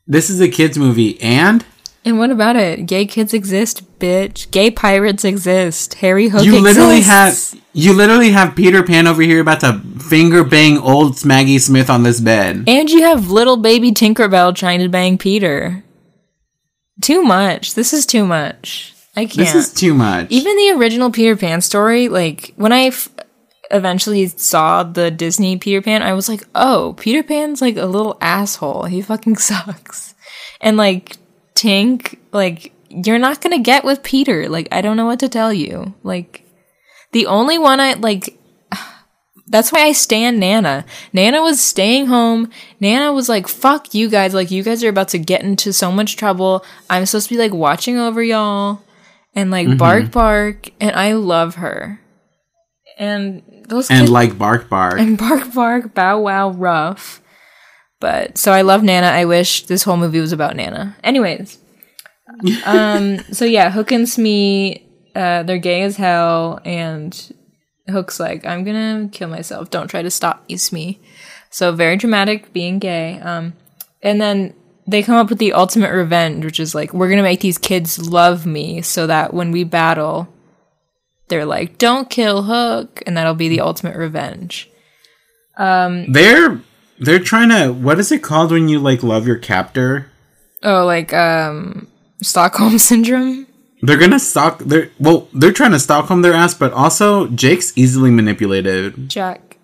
[0.07, 1.65] This is a kids movie, and
[2.05, 2.85] And what about it?
[2.85, 4.49] Gay kids exist, bitch.
[4.51, 5.95] Gay pirates exist.
[5.95, 7.53] Harry Hook you literally exists.
[7.53, 11.89] have you literally have Peter Pan over here about to finger bang old Maggie Smith
[11.89, 12.63] on this bed.
[12.67, 15.83] And you have little baby Tinkerbell trying to bang Peter.
[17.01, 17.75] Too much.
[17.75, 18.93] This is too much.
[19.15, 19.37] I can't.
[19.37, 20.27] This is too much.
[20.29, 23.09] Even the original Peter Pan story, like when I f-
[23.71, 28.17] eventually saw the Disney Peter Pan, I was like, oh, Peter Pan's like a little
[28.21, 28.85] asshole.
[28.85, 30.15] He fucking sucks.
[30.61, 31.17] And like
[31.59, 34.47] Tink, like you're not gonna get with Peter.
[34.47, 35.93] Like I don't know what to tell you.
[36.03, 36.45] Like
[37.11, 38.39] the only one I like.
[39.47, 40.85] That's why I stand Nana.
[41.11, 42.49] Nana was staying home.
[42.79, 44.35] Nana was like, fuck you guys.
[44.35, 46.63] Like, you guys are about to get into so much trouble.
[46.87, 48.83] I'm supposed to be like watching over y'all
[49.33, 49.77] and like mm-hmm.
[49.77, 50.69] bark bark.
[50.79, 51.99] And I love her.
[52.99, 54.99] And those and kids like bark bark.
[54.99, 57.21] and bark bark bow wow rough.
[57.99, 59.07] But so I love Nana.
[59.07, 60.95] I wish this whole movie was about Nana.
[61.03, 61.57] Anyways.
[62.65, 67.35] um so yeah, Hook and Smee, uh, they're gay as hell and
[67.89, 69.69] Hook's like, I'm gonna kill myself.
[69.69, 70.99] Don't try to stop me, Smee.
[71.49, 73.19] So very dramatic being gay.
[73.19, 73.53] Um
[74.01, 74.53] and then
[74.87, 78.09] they come up with the ultimate revenge, which is like, we're gonna make these kids
[78.09, 80.27] love me so that when we battle,
[81.27, 84.69] they're like, don't kill Hook, and that'll be the ultimate revenge.
[85.57, 86.59] Um, they're
[86.99, 90.11] they're trying to what is it called when you like love your captor?
[90.63, 91.87] Oh, like um
[92.21, 93.47] Stockholm syndrome.
[93.81, 94.59] They're gonna stock.
[94.59, 99.07] they're well, they're trying to Stockholm their ass, but also Jake's easily manipulated.
[99.09, 99.57] Jack.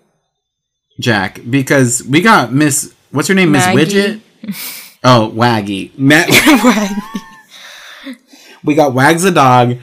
[0.98, 3.52] Jack, because we got Miss what's her name?
[3.52, 4.20] Miss Widget?
[5.08, 5.96] Oh, Waggy.
[5.96, 6.24] Ma-
[8.64, 9.76] we got Wags the dog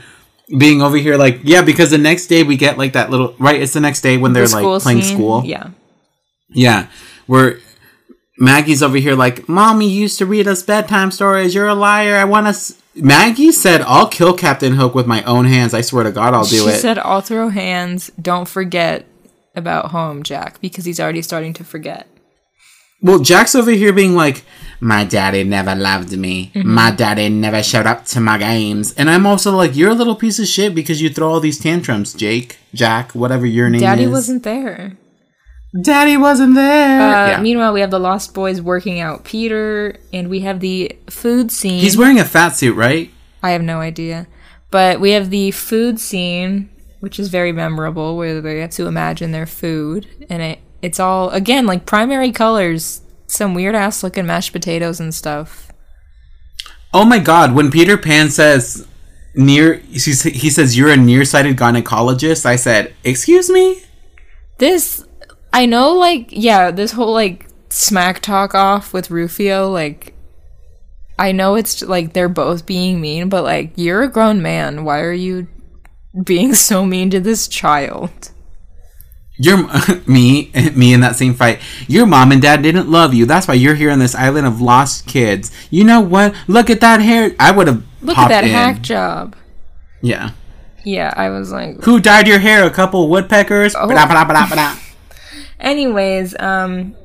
[0.57, 3.61] being over here like, yeah, because the next day we get like that little right,
[3.61, 5.15] it's the next day when they're The like playing scene.
[5.15, 5.43] school.
[5.45, 5.69] Yeah.
[6.49, 6.87] Yeah.
[7.27, 7.59] Where
[8.37, 11.55] Maggie's over here like, Mommy used to read us bedtime stories.
[11.55, 12.15] You're a liar.
[12.15, 12.81] I want us.
[12.95, 15.73] Maggie said, I'll kill Captain Hook with my own hands.
[15.73, 16.75] I swear to God, I'll do she it.
[16.75, 18.11] She said, "I'll throw hands.
[18.21, 19.07] Don't forget
[19.55, 22.07] about home, Jack, because he's already starting to forget."
[23.03, 24.43] well, Jack's over here being like,
[24.79, 26.51] My daddy never loved me.
[26.55, 26.73] Mm-hmm.
[26.73, 28.93] My daddy never showed up to my games.
[28.93, 31.59] And I'm also like, You're a little piece of shit because you throw all these
[31.59, 34.07] tantrums, Jake, Jack, whatever your name Daddy is.
[34.07, 34.97] Daddy wasn't there.
[35.81, 37.01] Daddy wasn't there.
[37.01, 37.41] Uh, Yeah.
[37.41, 41.79] Meanwhile, we have the Lost Boys working out Peter, and we have the food scene.
[41.79, 43.09] He's wearing a fat suit, right?
[43.41, 44.27] I have no idea.
[44.71, 46.69] But we have the food scene,
[46.99, 50.07] which is very memorable, where they have to imagine their food.
[50.29, 55.13] And it, it's all, again, like primary colors, some weird ass looking mashed potatoes and
[55.13, 55.71] stuff.
[56.93, 58.87] Oh my god, when Peter Pan says
[59.33, 59.97] near he
[60.29, 63.81] he says you're a nearsighted gynecologist, I said, "Excuse me?"
[64.59, 65.03] This,
[65.53, 70.13] I know, like, yeah, this whole, like, smack talk off with Rufio, like,
[71.17, 74.83] I know it's like they're both being mean, but like, you're a grown man.
[74.83, 75.47] Why are you
[76.23, 78.31] being so mean to this child?
[79.37, 79.67] Your
[80.07, 81.59] me me in that same fight.
[81.87, 83.25] Your mom and dad didn't love you.
[83.25, 85.51] That's why you're here on this island of lost kids.
[85.69, 86.33] You know what?
[86.47, 87.35] Look at that hair.
[87.39, 88.51] I would have Look at that in.
[88.51, 89.35] hack job.
[90.01, 90.31] Yeah.
[90.83, 92.65] Yeah, I was like, Who dyed your hair?
[92.65, 93.73] A couple woodpeckers.
[93.75, 93.87] Oh.
[93.87, 94.75] Ba-da, ba-da, ba-da, ba-da.
[95.63, 96.95] Anyways, um,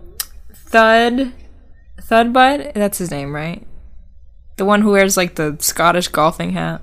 [0.52, 1.32] Thud,
[2.00, 3.66] Thudbud, that's his name, right?
[4.56, 6.82] The one who wears like the Scottish golfing hat.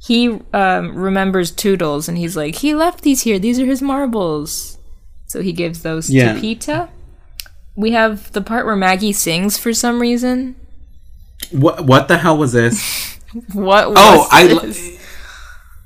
[0.00, 3.38] He um, remembers Tootles, and he's like, he left these here.
[3.38, 4.78] These are his marbles.
[5.26, 6.34] So he gives those Yeah.
[6.34, 6.88] to Pita.
[7.76, 10.56] We have the part where Maggie sings for some reason.
[11.52, 13.14] What what the hell was this?
[13.52, 13.90] What?
[13.90, 14.97] Was Oh, I this?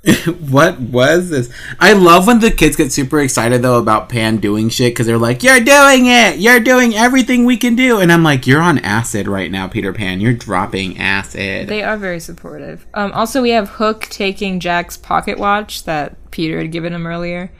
[0.50, 1.48] what was this?
[1.78, 5.16] I love when the kids get super excited though about Pan doing shit because they're
[5.16, 6.38] like, "You're doing it!
[6.38, 9.92] You're doing everything we can do!" And I'm like, "You're on acid right now, Peter
[9.92, 10.20] Pan.
[10.20, 12.84] You're dropping acid." They are very supportive.
[12.94, 17.52] Um, also, we have Hook taking Jack's pocket watch that Peter had given him earlier,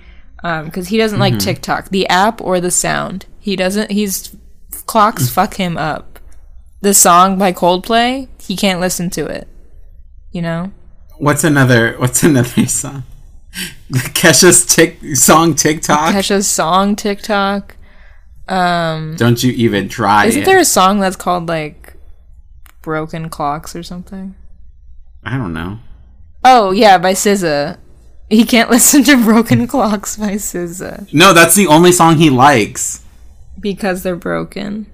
[0.43, 1.47] um, because he doesn't like mm-hmm.
[1.47, 3.27] TikTok, the app or the sound.
[3.39, 3.93] He doesn't.
[3.93, 4.35] He's
[4.87, 5.33] clocks mm.
[5.33, 6.19] fuck him up.
[6.81, 9.47] The song by Coldplay, he can't listen to it.
[10.33, 10.73] You know.
[11.23, 11.95] What's another?
[11.99, 13.05] What's another song?
[14.15, 16.15] Kesha's tick song TikTok.
[16.15, 17.77] Kesha's song TikTok.
[18.49, 20.45] Um, Don't you even try isn't it.
[20.45, 21.95] there a song that's called like
[22.83, 24.35] "Broken Clocks" or something?
[25.25, 25.79] I don't know.
[26.45, 27.79] Oh yeah, by SZA.
[28.29, 33.05] He can't listen to Broken Clocks by SZA No, that's the only song he likes
[33.61, 34.87] because they're broken.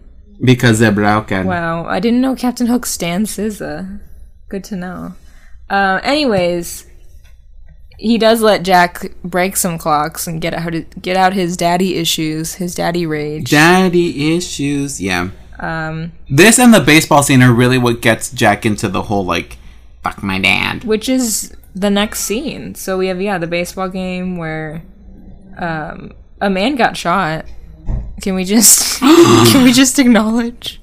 [0.44, 1.46] because they're broken.
[1.46, 4.00] Wow, I didn't know Captain Hook stands SZA.
[4.48, 5.14] Good to know.
[5.70, 6.86] Uh, anyways,
[7.98, 12.54] he does let Jack break some clocks and get out get out his daddy issues,
[12.54, 13.50] his daddy rage.
[13.50, 15.00] Daddy issues.
[15.00, 15.30] Yeah.
[15.58, 19.58] um, This and the baseball scene are really what gets Jack into the whole like,
[20.02, 20.84] fuck my dad.
[20.84, 22.74] which is the next scene.
[22.74, 24.82] So we have yeah the baseball game where
[25.58, 27.44] um, a man got shot.
[28.22, 30.80] Can we just can we just acknowledge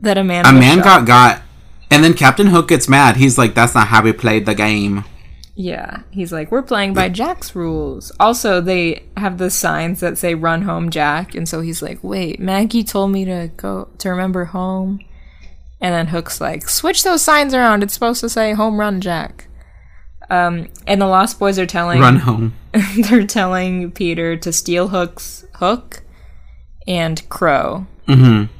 [0.00, 0.84] that a man A man shot?
[0.84, 1.42] got got,
[1.90, 3.16] and then Captain Hook gets mad.
[3.16, 5.04] He's like, "That's not how we played the game."
[5.56, 8.10] Yeah, he's like, we're playing by Jack's rules.
[8.18, 12.40] Also, they have the signs that say "Run home, Jack," and so he's like, "Wait,
[12.40, 15.00] Maggie told me to go to remember home,"
[15.80, 17.82] and then Hook's like, "Switch those signs around.
[17.82, 19.46] It's supposed to say home run, Jack."
[20.30, 22.54] Um, and the Lost Boys are telling Run home.
[23.08, 26.02] they're telling Peter to steal Hook's hook
[26.86, 27.86] and Crow.
[28.08, 28.52] Mm-hmm.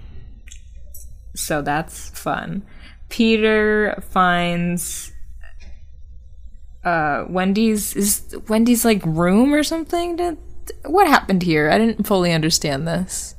[1.34, 2.62] So that's fun.
[3.14, 5.12] Peter finds
[6.84, 10.36] uh Wendy's is Wendy's like room or something to
[10.84, 11.70] what happened here?
[11.70, 13.36] I didn't fully understand this.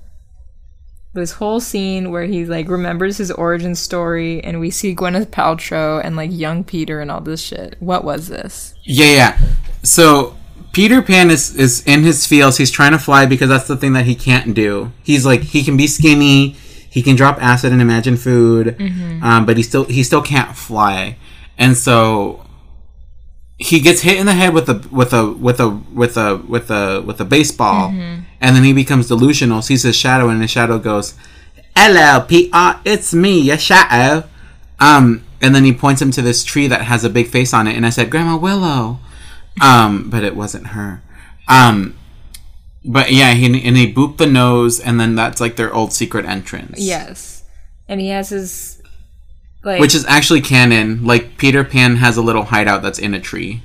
[1.14, 6.02] This whole scene where he like remembers his origin story and we see Gwyneth Paltrow
[6.02, 7.76] and like young Peter and all this shit.
[7.82, 8.76] What was this?
[8.84, 9.40] Yeah, yeah.
[9.84, 10.38] So
[10.72, 12.56] Peter Pan is is in his fields.
[12.56, 14.94] He's trying to fly because that's the thing that he can't do.
[15.04, 16.56] He's like he can be skinny,
[16.96, 18.78] he can drop acid and imagine food,
[19.22, 21.18] um, but he still he still can't fly.
[21.58, 22.46] And so
[23.58, 26.72] he gets hit in the head with a with a with a with a with
[26.72, 27.90] a with a baseball,
[28.40, 29.62] and then he becomes delusional.
[29.62, 31.16] Sees his shadow, and his shadow goes,
[31.76, 32.26] "Hello,
[32.86, 34.26] it's me, your shadow."
[34.80, 37.68] Um, and then he points him to this tree that has a big face on
[37.68, 39.00] it, and I said, "Grandma Willow,"
[39.62, 41.02] um, but it wasn't her.
[41.50, 41.96] Um,
[42.86, 46.26] but yeah, he and he booped the nose, and then that's like their old secret
[46.26, 46.80] entrance.
[46.80, 47.44] Yes.
[47.88, 48.82] And he has his
[49.64, 51.06] like which is actually canon.
[51.06, 53.62] Like Peter Pan has a little hideout that's in a tree.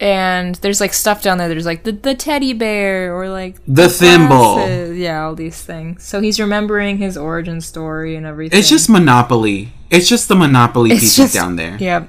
[0.00, 1.48] and there's like stuff down there.
[1.48, 4.54] There's like the, the teddy bear or like The thimble.
[4.54, 4.98] glasses.
[4.98, 6.02] Yeah, all these things.
[6.04, 8.58] So he's remembering his origin story and everything.
[8.58, 9.72] It's just Monopoly.
[9.90, 11.76] It's just the Monopoly It's pieces just- down there.
[11.78, 12.08] Yep.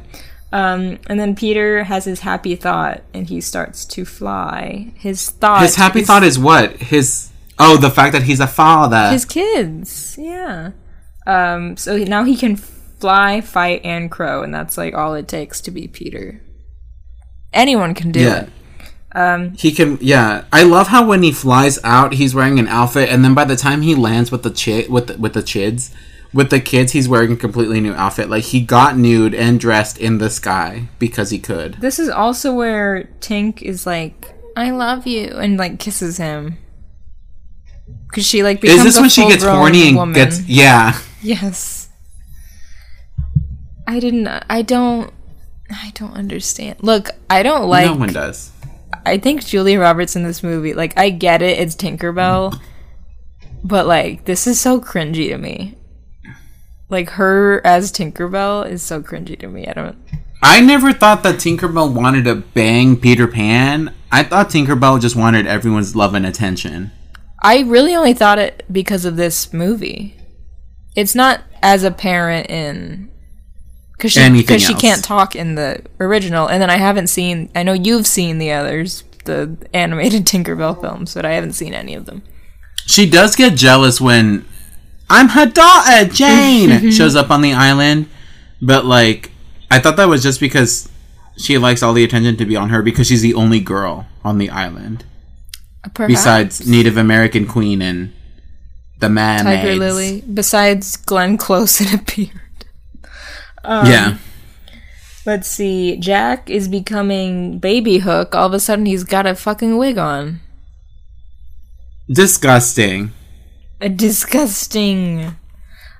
[0.53, 4.93] Um, and then Peter has his happy thought and he starts to fly.
[4.95, 6.73] His thought His happy is thought is what?
[6.73, 9.09] His oh, the fact that he's a father.
[9.09, 10.15] his kids.
[10.19, 10.71] Yeah.
[11.25, 15.59] Um, so now he can fly, fight, and crow, and that's like all it takes
[15.61, 16.39] to be Peter.
[17.51, 18.43] Anyone can do yeah.
[18.43, 18.49] it.
[19.15, 20.45] Um, He can, yeah.
[20.53, 23.55] I love how when he flies out, he's wearing an outfit, and then by the
[23.55, 25.91] time he lands with the chi- with the, with the chids,
[26.33, 28.29] with the kids, he's wearing a completely new outfit.
[28.29, 31.75] Like he got nude and dressed in the sky because he could.
[31.75, 36.57] This is also where Tink is like, "I love you," and like kisses him.
[38.09, 40.13] Because she like becomes Is this a when she gets horny and woman.
[40.13, 40.41] gets?
[40.47, 40.97] Yeah.
[41.21, 41.89] Yes.
[43.87, 44.27] I didn't.
[44.27, 45.11] I don't.
[45.69, 46.77] I don't understand.
[46.81, 47.85] Look, I don't like.
[47.87, 48.51] no one does.
[49.05, 50.73] I think Julia Roberts in this movie.
[50.73, 51.59] Like, I get it.
[51.59, 52.59] It's Tinkerbell,
[53.63, 55.75] but like, this is so cringy to me.
[56.93, 59.67] Like her as Tinkerbell is so cringy to me.
[59.67, 59.97] I don't.
[60.43, 63.91] I never thought that Tinkerbell wanted to bang Peter Pan.
[64.11, 66.91] I thought Tinkerbell just wanted everyone's love and attention.
[67.41, 70.15] I really only thought it because of this movie.
[70.95, 73.09] It's not as apparent in
[73.93, 77.49] because she because she can't talk in the original, and then I haven't seen.
[77.55, 81.95] I know you've seen the others, the animated Tinkerbell films, but I haven't seen any
[81.95, 82.21] of them.
[82.85, 84.45] She does get jealous when
[85.13, 88.07] I'm her daughter, Jane, shows up on the island.
[88.61, 89.31] But like,
[89.69, 90.89] I thought that was just because
[91.37, 94.37] she likes all the attention to be on her because she's the only girl on
[94.37, 95.05] the island
[95.93, 96.11] Perhaps.
[96.13, 98.13] besides Native American Queen and
[98.99, 99.43] the mermaids.
[99.43, 102.31] Tiger Lily, besides Glenn Close and a beard.
[103.63, 104.17] Um, yeah,
[105.25, 105.95] Let's see.
[105.97, 108.35] Jack is becoming Baby Hook.
[108.35, 110.41] All of a sudden, he's got a fucking wig on.
[112.11, 113.11] disgusting.
[113.83, 115.35] A disgusting.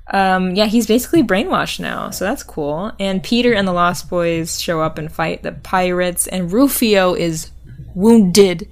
[0.07, 2.93] Um, yeah, he's basically brainwashed now, so that's cool.
[2.97, 7.51] And Peter and the Lost Boys show up and fight the pirates, and Rufio is
[7.93, 8.69] wounded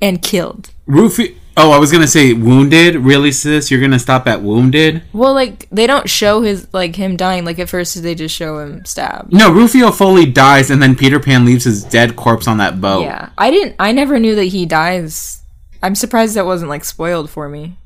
[0.00, 0.70] and killed.
[0.86, 1.34] Rufio.
[1.58, 2.96] Oh, I was gonna say wounded.
[2.96, 3.70] Really, sis?
[3.70, 5.02] You're gonna stop at wounded?
[5.12, 7.44] Well, like they don't show his like him dying.
[7.44, 9.30] Like at first, they just show him stabbed.
[9.30, 13.02] No, Rufio Foley dies, and then Peter Pan leaves his dead corpse on that boat.
[13.02, 13.76] Yeah, I didn't.
[13.78, 15.42] I never knew that he dies.
[15.82, 17.76] I'm surprised that wasn't like spoiled for me.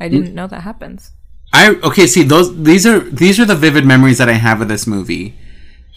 [0.00, 1.12] I didn't know that happens.
[1.52, 2.06] I okay.
[2.06, 2.54] See those.
[2.62, 5.34] These are these are the vivid memories that I have of this movie.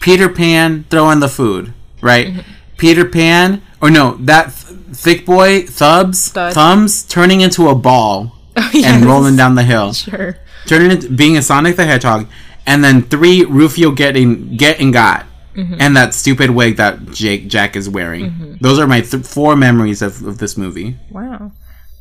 [0.00, 2.44] Peter Pan throwing the food, right?
[2.76, 6.52] Peter Pan, or no, that th- thick boy Thubs, Thud.
[6.54, 9.04] thumbs turning into a ball and Yes.
[9.04, 10.36] rolling down the hill, Sure.
[10.66, 12.26] turning into being a Sonic the Hedgehog,
[12.66, 15.26] and then three Rufio getting get and got.
[15.54, 15.76] Mm-hmm.
[15.78, 18.56] And that stupid wig that Jake Jack is wearing.
[18.62, 20.96] Those are my th- four memories of, of this movie.
[21.10, 21.52] Wow.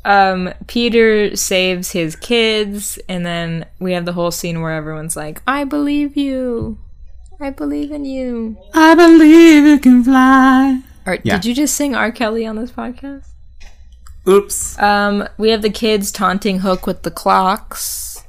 [0.04, 5.42] Um, Peter saves his kids, and then we have the whole scene where everyone's like,
[5.48, 6.80] I believe you.
[7.40, 8.58] I believe in you.
[8.74, 10.82] I believe you can fly.
[11.06, 11.36] Or, Yeah.
[11.38, 12.12] Did you just sing R.
[12.12, 13.28] Kelly on this podcast?
[14.28, 14.78] Oops.
[14.80, 18.24] Um, we have the kids taunting Hook with the clocks.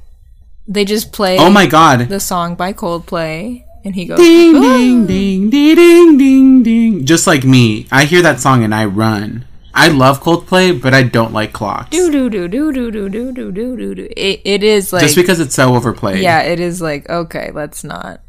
[0.67, 2.07] They just play Oh my god.
[2.09, 7.05] the song by Coldplay, and he goes, Ding "Ah." ding ding ding ding ding ding.
[7.05, 9.45] Just like me, I hear that song and I run.
[9.75, 11.89] I love Coldplay, but I don't like clocks.
[11.89, 14.07] do do do do do do do do do do do.
[14.15, 16.21] It it is like Just because it's so overplayed.
[16.21, 18.21] yeah, it is like okay, let's not.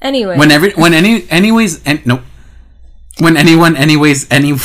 [0.00, 2.22] Anyway, When every when any anyways and no,
[3.18, 4.54] when anyone anyways any.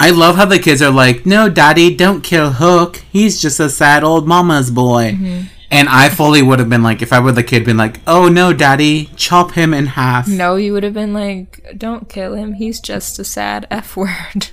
[0.00, 3.02] I love how the kids are like, "No, daddy, don't kill Hook.
[3.10, 5.46] He's just a sad old mama's boy." Mm-hmm.
[5.70, 8.28] And I fully would have been like, if I were the kid, been like, "Oh
[8.28, 12.54] no, daddy, chop him in half." no, you would have been like, don't kill him.
[12.54, 14.48] He's just a sad f word.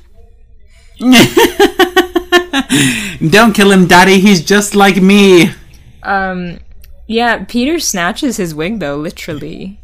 [3.30, 4.20] Don't kill him, daddy.
[4.20, 5.51] He's just like me.
[6.03, 6.59] Um,
[7.07, 9.80] yeah, Peter snatches his wig though, literally.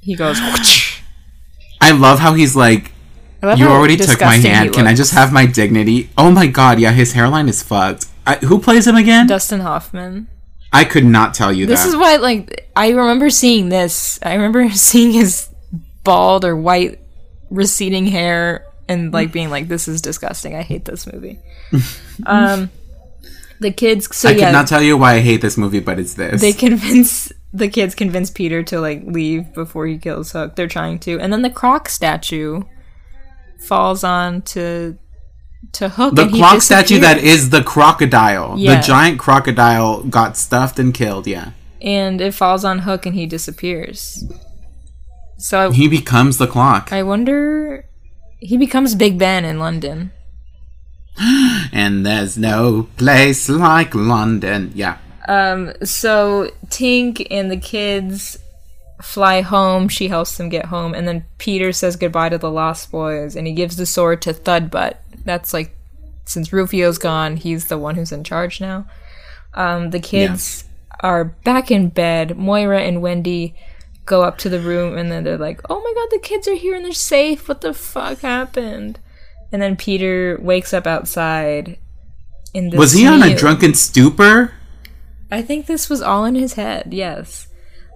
[0.00, 0.38] He goes.
[1.80, 2.92] I love how he's like,
[3.42, 4.72] "You already took my hand.
[4.72, 8.06] Can I just have my dignity?" Oh my god, yeah, his hairline is fucked.
[8.26, 9.26] I, who plays him again?
[9.26, 10.28] Dustin Hoffman?
[10.72, 11.88] I could not tell you that This that.
[11.90, 14.18] is why, like, I remember seeing this.
[14.22, 15.48] I remember seeing his
[16.04, 17.00] bald or white
[17.50, 20.54] receding hair and like being like, "This is disgusting.
[20.54, 21.40] I hate this movie."
[22.26, 22.70] um,
[23.60, 24.14] the kids.
[24.14, 26.40] So I yeah, could not tell you why I hate this movie, but it's this.
[26.40, 30.56] they convince the kids convince Peter to like leave before he kills Hook.
[30.56, 32.62] They're trying to, and then the Croc statue
[33.58, 34.98] falls on to
[35.72, 36.14] to Hook.
[36.14, 38.54] the clock statue that is the crocodile.
[38.58, 38.76] Yeah.
[38.76, 41.26] The giant crocodile got stuffed and killed.
[41.26, 41.50] Yeah,
[41.80, 44.24] and it falls on Hook, and he disappears.
[45.38, 47.86] So I, he becomes the clock, I wonder.
[48.38, 50.12] He becomes Big Ben in London.
[51.72, 54.72] and there's no place like London.
[54.74, 58.38] Yeah, Um, so Tink and the kids
[59.02, 59.88] fly home.
[59.88, 63.46] She helps them get home, and then Peter says goodbye to the Lost Boys, and
[63.46, 65.02] he gives the sword to Thud Butt.
[65.26, 65.76] That's like,
[66.24, 68.86] since Rufio's gone, he's the one who's in charge now.
[69.54, 70.64] Um, the kids
[71.00, 72.38] are back in bed.
[72.38, 73.54] Moira and Wendy
[74.06, 76.54] go up to the room, and then they're like, "Oh my god, the kids are
[76.54, 77.48] here and they're safe.
[77.48, 79.00] What the fuck happened?"
[79.52, 81.78] And then Peter wakes up outside.
[82.54, 84.52] In the was he on a drunken stupor?
[85.30, 86.94] I think this was all in his head.
[86.94, 87.48] Yes,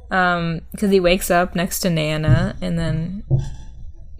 [0.09, 3.22] because he wakes up next to Nana, and then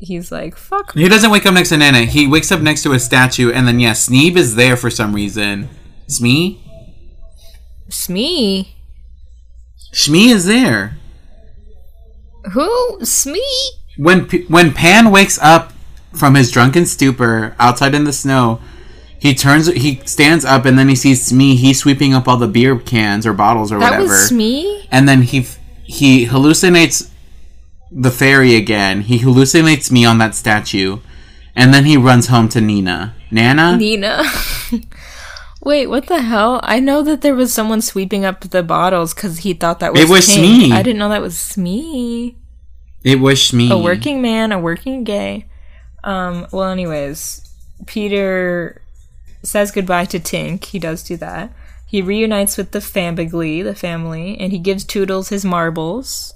[0.01, 2.01] he's like, "Fuck." He doesn't wake up next to Nana.
[2.03, 5.15] He wakes up next to a statue, and then yeah, Sneeb is there for some
[5.15, 5.69] reason.
[6.09, 6.61] Smee,
[7.89, 8.75] Smee.
[9.93, 10.97] Shmee is there.
[12.53, 12.99] Who?
[13.05, 13.71] Smee?
[13.97, 15.73] when P- when Pan wakes up
[16.15, 18.61] from his drunken stupor outside in the snow,
[19.19, 21.57] he turns he stands up and then he sees Smee.
[21.57, 24.05] He's sweeping up all the beer cans or bottles or That whatever.
[24.15, 24.87] was Smee.
[24.91, 27.11] And then he f- he hallucinates
[27.91, 29.03] the fairy again.
[29.03, 30.99] He hallucinates me on that statue,
[31.55, 33.15] and then he runs home to Nina.
[33.31, 33.77] Nana.
[33.77, 34.23] Nina.
[35.63, 36.61] Wait, what the hell?
[36.63, 40.03] I know that there was someone sweeping up the bottles because he thought that was
[40.03, 40.27] It was.
[40.27, 40.73] Smee.
[40.73, 42.37] I didn't know that was Smee.
[43.05, 43.71] it was Smee.
[43.71, 45.47] A working man, a working gay.
[46.03, 47.47] Um, well, anyways,
[47.87, 48.81] Peter
[49.43, 50.65] says goodbye to Tink.
[50.65, 51.53] He does do that.
[51.87, 56.33] He reunites with the Fambigly, the family, and he gives Tootles his marbles.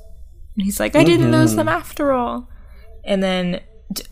[0.56, 2.48] And he's like, I didn't lose them after all.
[3.04, 3.60] And then,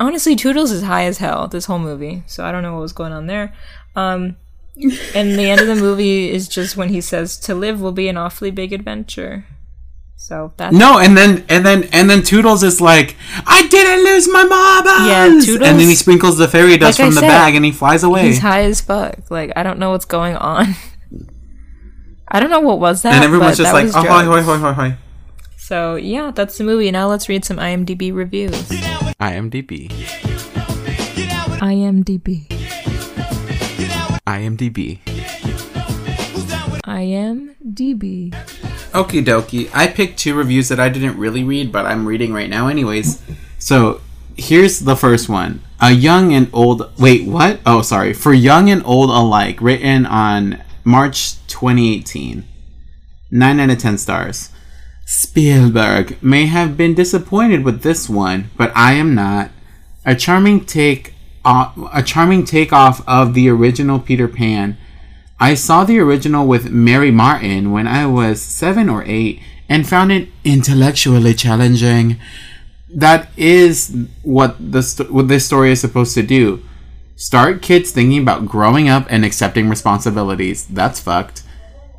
[0.00, 2.92] honestly, Tootles is high as hell this whole movie, so I don't know what was
[2.92, 3.54] going on there.
[3.94, 4.36] Um,
[4.76, 8.08] and the end of the movie is just when he says, "To live will be
[8.08, 9.46] an awfully big adventure."
[10.16, 14.28] So that's No, and then and then and then Tootles is like, I didn't lose
[14.28, 15.08] my marbles.
[15.08, 17.54] Yeah, Tootles- and then he sprinkles the fairy dust Like I from the said, bag
[17.56, 18.26] and he flies away.
[18.26, 19.30] He's high as fuck.
[19.30, 20.74] Like I don't know what's going on.
[22.28, 23.14] I don't know what was that.
[23.14, 24.96] and everyone's just like, oh, hoy, hoy, hoy, hoy, hoy.
[25.72, 26.90] So yeah, that's the movie.
[26.90, 28.52] Now let's read some IMDb reviews.
[29.18, 29.88] IMDb.
[31.64, 32.46] IMDb.
[34.26, 34.98] IMDb.
[36.84, 38.32] IMDb.
[38.92, 39.70] Okie dokie.
[39.72, 43.22] I picked two reviews that I didn't really read, but I'm reading right now, anyways.
[43.58, 44.02] So
[44.36, 45.62] here's the first one.
[45.80, 46.92] A young and old.
[46.98, 47.60] Wait, what?
[47.64, 48.12] Oh, sorry.
[48.12, 52.44] For young and old alike, written on March 2018.
[53.30, 54.50] 9 out of 10 stars.
[55.04, 59.50] Spielberg may have been disappointed with this one, but I am not.
[60.04, 64.76] A charming take, uh, a charming takeoff of the original Peter Pan.
[65.38, 70.12] I saw the original with Mary Martin when I was seven or eight and found
[70.12, 72.18] it intellectually challenging.
[72.88, 76.62] That is what the what this story is supposed to do.
[77.16, 80.66] Start kids thinking about growing up and accepting responsibilities.
[80.66, 81.42] That's fucked.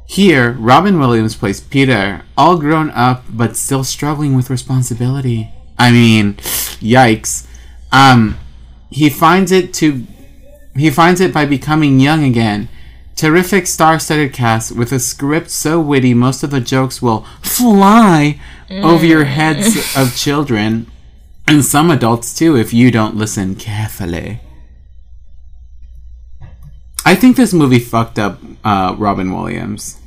[0.06, 5.51] Here, Robin Williams plays Peter, all grown up but still struggling with responsibility.
[5.78, 6.36] I mean,
[6.80, 7.47] yikes.
[7.91, 8.38] Um,
[8.89, 10.06] he finds it to
[10.76, 12.70] he finds it by becoming young again.
[13.16, 18.39] Terrific star-studded cast with a script so witty most of the jokes will fly
[18.72, 20.88] over your heads of children
[21.47, 24.39] and some adults too if you don't listen carefully.
[27.06, 29.99] I think this movie fucked up uh, Robin Williams.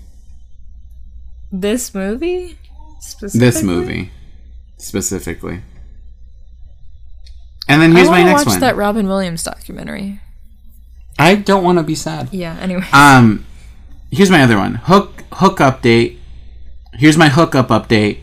[1.53, 2.59] This movie?
[3.21, 4.11] This movie,
[4.79, 5.63] specifically.
[7.69, 8.61] And then here's my next watch one.
[8.61, 10.21] that Robin Williams documentary.
[11.19, 12.29] I don't want to be sad.
[12.33, 12.85] Yeah, anyway.
[12.93, 13.45] Um,
[14.11, 14.77] here's my other one.
[14.77, 16.19] Hook hook update.
[16.95, 18.21] Here's my hookup update.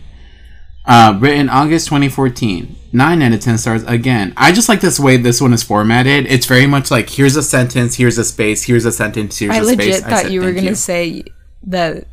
[0.86, 2.75] Uh, written August 2014.
[2.91, 4.34] Nine out of ten stars again.
[4.38, 6.27] I just like this way this one is formatted.
[6.27, 9.59] It's very much like here's a sentence, here's a space, here's a sentence, here's I
[9.59, 9.79] a space.
[9.79, 11.23] I legit thought said you were going to say
[11.63, 12.05] that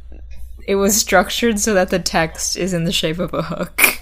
[0.66, 3.98] it was structured so that the text is in the shape of a hook.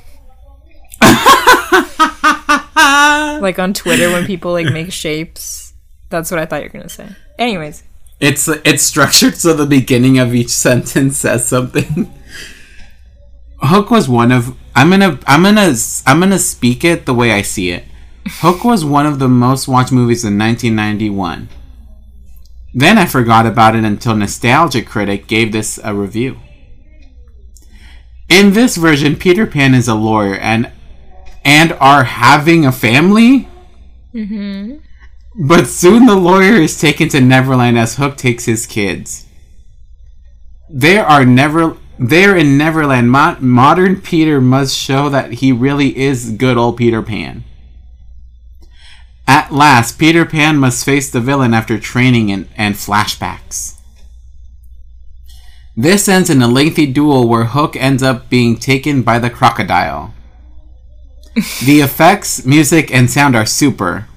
[3.42, 5.72] like on Twitter when people like make shapes.
[6.10, 7.08] That's what I thought you were going to say.
[7.38, 7.82] Anyways,
[8.20, 12.12] It's it's structured so the beginning of each sentence says something.
[13.68, 15.74] Hook was one of I'm gonna I'm gonna
[16.06, 17.84] I'm gonna speak it the way I see it.
[18.26, 21.48] Hook was one of the most watched movies in 1991.
[22.72, 26.38] Then I forgot about it until Nostalgia Critic gave this a review.
[28.28, 30.72] In this version, Peter Pan is a lawyer and
[31.44, 33.48] and are having a family.
[34.14, 34.76] Mm-hmm.
[35.46, 39.26] But soon the lawyer is taken to Neverland as Hook takes his kids.
[40.70, 43.10] There are never there in Neverland.
[43.10, 47.44] Mo- modern Peter must show that he really is good old Peter Pan.
[49.26, 53.74] At last, Peter Pan must face the villain after training and, and flashbacks.
[55.76, 60.14] This ends in a lengthy duel where Hook ends up being taken by the crocodile.
[61.64, 64.08] the effects, music, and sound are super.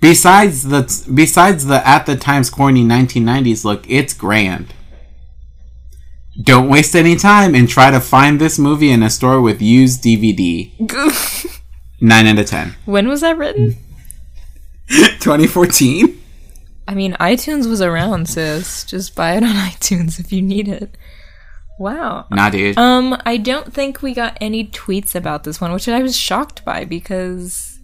[0.00, 4.72] Besides the besides the at the times corny 1990s look, it's grand.
[6.40, 10.02] Don't waste any time and try to find this movie in a store with used
[10.04, 10.70] DVD.
[12.00, 12.76] 9 out of 10.
[12.84, 13.76] when was that written?
[14.88, 16.20] 2014?
[16.86, 18.84] I mean, iTunes was around, sis.
[18.84, 20.96] Just buy it on iTunes if you need it.
[21.78, 22.26] Wow.
[22.30, 22.78] Nah, dude.
[22.78, 26.64] Um, I don't think we got any tweets about this one, which I was shocked
[26.64, 27.78] by because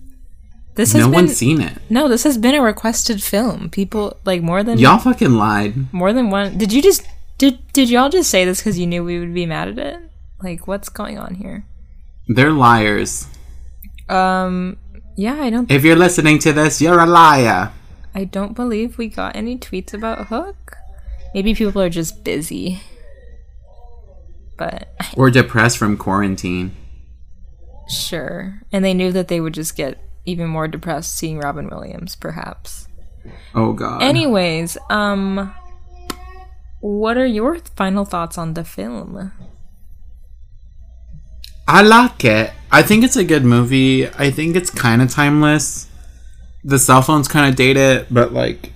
[0.74, 1.78] this has no been one's seen it.
[1.90, 3.68] no, this has been a requested film.
[3.68, 5.92] People like more than Y'all fucking lied.
[5.92, 6.57] more than one.
[6.59, 7.07] Did you just
[7.51, 10.01] did did y'all just say this because you knew we would be mad at it?
[10.42, 11.66] Like, what's going on here?
[12.28, 13.26] They're liars.
[14.09, 14.76] Um,
[15.16, 17.72] yeah, I don't If you're listening to this, you're a liar.
[18.14, 20.76] I don't believe we got any tweets about Hook.
[21.34, 22.80] Maybe people are just busy.
[24.57, 26.74] But Or depressed from quarantine.
[27.88, 28.62] sure.
[28.72, 32.89] And they knew that they would just get even more depressed seeing Robin Williams, perhaps.
[33.55, 34.02] Oh god.
[34.02, 35.52] Anyways, um
[36.85, 39.32] what are your final thoughts on the film?
[41.66, 42.52] I like it.
[42.70, 44.06] I think it's a good movie.
[44.06, 45.89] I think it's kind of timeless.
[46.62, 48.73] The cell phone's kind of dated, but like,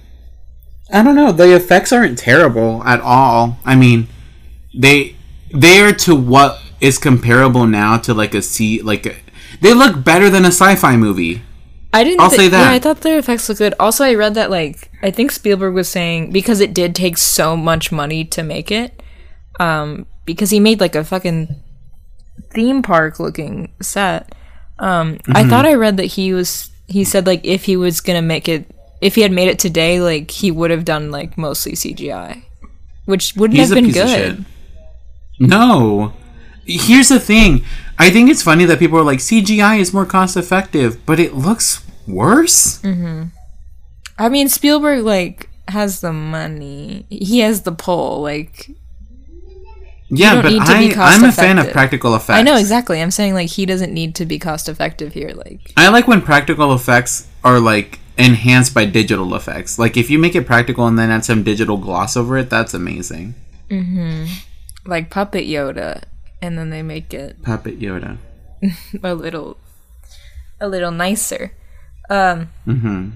[0.90, 1.32] I don't know.
[1.32, 3.58] The effects aren't terrible at all.
[3.66, 4.08] I mean,
[4.74, 5.14] they
[5.52, 9.22] they are to what is comparable now to like a C like
[9.60, 11.42] they look better than a sci-fi movie.
[11.92, 12.70] I didn't I'll thi- say that.
[12.70, 13.74] Yeah, I thought the effects looked good.
[13.80, 17.56] Also, I read that like I think Spielberg was saying because it did take so
[17.56, 19.02] much money to make it,
[19.58, 21.56] um, because he made like a fucking
[22.52, 24.34] theme park looking set.
[24.78, 25.50] Um, I Mm-hmm.
[25.50, 28.66] thought I read that he was he said like if he was gonna make it
[29.00, 32.42] if he had made it today, like he would have done like mostly CGI,
[33.06, 34.44] which wouldn't He's have been good.
[35.38, 36.12] No.
[36.64, 37.64] Here's the thing.
[37.98, 41.34] I think it's funny that people are like CGI is more cost effective, but it
[41.34, 42.80] looks worse.
[42.82, 43.24] Mm-hmm.
[44.18, 47.06] I mean, Spielberg like has the money.
[47.10, 48.22] He has the pull.
[48.22, 48.70] Like
[50.08, 52.38] Yeah, but I, I'm a fan of practical effects.
[52.38, 53.02] I know exactly.
[53.02, 55.32] I'm saying like he doesn't need to be cost effective here.
[55.34, 59.78] Like I like when practical effects are like enhanced by digital effects.
[59.78, 62.74] Like if you make it practical and then add some digital gloss over it, that's
[62.74, 63.34] amazing.
[63.70, 64.24] Mm-hmm.
[64.86, 66.04] like Puppet Yoda
[66.42, 68.18] and then they make it Puppet Yoda.
[69.02, 69.56] a little
[70.60, 71.52] a little nicer.
[72.10, 73.10] Um Mm-hmm.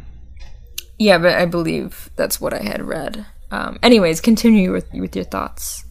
[0.98, 3.26] yeah, but I believe that's what I had read.
[3.50, 5.84] Um anyways, continue with with your thoughts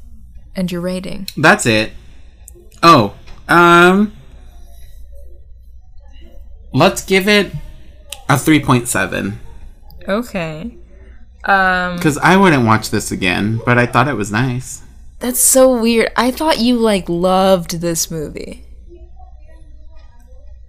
[0.56, 1.28] and your rating.
[1.38, 1.92] That's it.
[2.84, 3.16] Oh,
[3.48, 4.14] um,
[6.74, 7.52] let's give it
[8.30, 9.40] a three point seven
[10.08, 10.78] Okay.
[11.46, 14.82] Um because I wouldn't watch this again, but I thought it was nice.
[15.22, 16.12] That's so weird.
[16.16, 18.66] I thought you like loved this movie.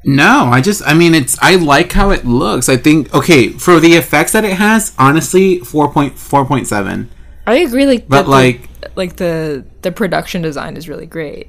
[0.04, 2.68] No, I just, I mean, it's, I like how it looks.
[2.68, 7.06] I think, okay, for the effects that it has, honestly, 4.4.7.
[7.46, 11.48] I agree like But, that the- like- like the the production design is really great.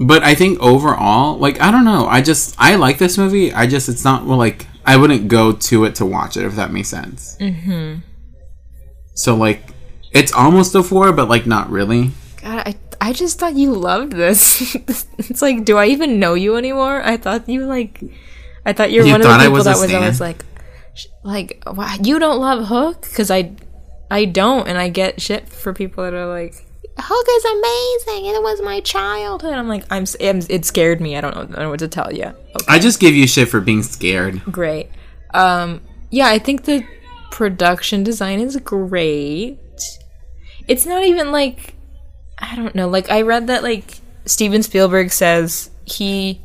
[0.00, 2.06] But I think overall, like, I don't know.
[2.06, 3.52] I just, I like this movie.
[3.52, 6.56] I just, it's not, well, like, I wouldn't go to it to watch it, if
[6.56, 7.36] that makes sense.
[7.38, 8.00] Mm-hmm.
[9.14, 9.68] So, like,
[10.16, 12.10] it's almost a four, but, like, not really.
[12.42, 14.74] God, I I just thought you loved this.
[15.18, 17.02] it's like, do I even know you anymore?
[17.04, 18.02] I thought you like,
[18.64, 20.44] I thought you're You one of the people was that was always like,
[21.22, 21.62] like,
[22.02, 23.52] you don't love Hook because I,
[24.10, 26.54] I don't, and I get shit for people that are like,
[26.98, 28.26] Hook is amazing.
[28.34, 29.52] It was my childhood.
[29.52, 31.16] I'm like, I'm it scared me.
[31.16, 32.24] I don't know, I don't know what to tell you.
[32.24, 32.66] Okay.
[32.68, 34.42] I just give you shit for being scared.
[34.50, 34.88] great.
[35.34, 36.86] Um, yeah, I think the
[37.30, 39.58] production design is great.
[40.68, 41.74] It's not even like
[42.38, 42.88] I don't know.
[42.88, 46.40] Like I read that like Steven Spielberg says he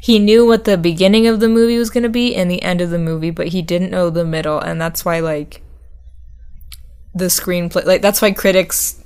[0.00, 2.80] he knew what the beginning of the movie was going to be and the end
[2.80, 5.62] of the movie, but he didn't know the middle, and that's why like
[7.14, 9.02] the screenplay like that's why critics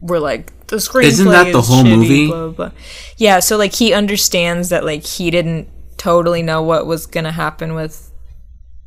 [0.00, 2.26] were like the screenplay Isn't that the is whole shitty, movie?
[2.28, 2.70] blah, blah.
[3.16, 7.74] Yeah, so like he understands that like he didn't totally know what was gonna happen
[7.74, 8.10] with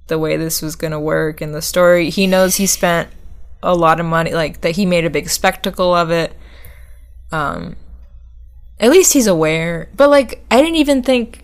[0.08, 2.10] the way this was gonna work and the story.
[2.10, 3.10] He knows he spent
[3.68, 6.34] a lot of money, like that he made a big spectacle of it.
[7.32, 7.76] Um,
[8.80, 9.90] at least he's aware.
[9.96, 11.44] But like, I didn't even think.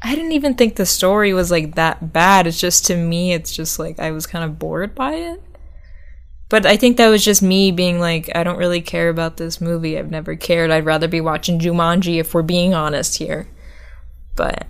[0.00, 2.46] I didn't even think the story was like that bad.
[2.46, 5.42] It's just to me, it's just like I was kind of bored by it.
[6.48, 9.60] But I think that was just me being like, I don't really care about this
[9.60, 9.98] movie.
[9.98, 10.70] I've never cared.
[10.70, 13.48] I'd rather be watching Jumanji if we're being honest here.
[14.36, 14.66] But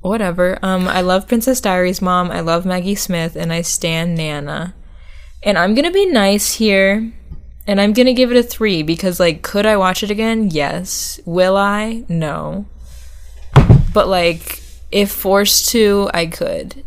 [0.00, 0.58] whatever.
[0.62, 2.30] Um, I love Princess Diaries mom.
[2.30, 4.74] I love Maggie Smith, and I stand Nana.
[5.44, 7.12] And I'm gonna be nice here,
[7.66, 10.50] and I'm gonna give it a three because, like, could I watch it again?
[10.50, 11.20] Yes.
[11.24, 12.04] Will I?
[12.08, 12.66] No.
[13.92, 16.82] But like, if forced to, I could.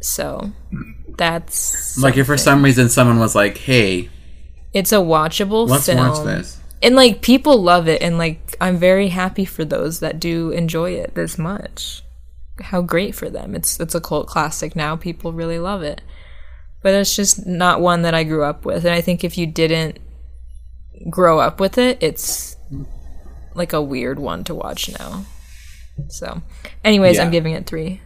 [0.00, 0.52] So
[1.18, 4.08] that's Like, if for some reason someone was like, hey,
[4.72, 5.98] it's a watchable let's film.
[5.98, 6.58] watch this.
[6.82, 10.92] And like people love it and like I'm very happy for those that do enjoy
[10.92, 12.02] it this much.
[12.60, 13.54] How great for them.
[13.54, 14.96] It's it's a cult classic now.
[14.96, 16.00] People really love it.
[16.82, 18.84] But it's just not one that I grew up with.
[18.84, 19.98] And I think if you didn't
[21.08, 22.56] grow up with it, it's
[23.54, 25.26] like a weird one to watch now.
[26.08, 26.42] So,
[26.84, 28.00] anyways, I'm giving it 3.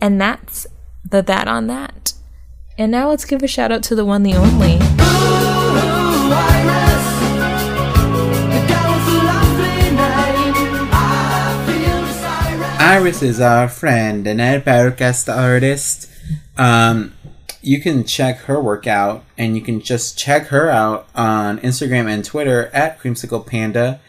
[0.00, 0.66] And that's
[1.04, 2.14] the that on that.
[2.78, 4.78] And now let's give a shout out to the one the only.
[12.80, 16.08] Iris is our friend and a podcast artist.
[16.56, 17.12] Um,
[17.60, 22.08] you can check her work out and you can just check her out on Instagram
[22.08, 24.00] and Twitter at Creamsicle Panda.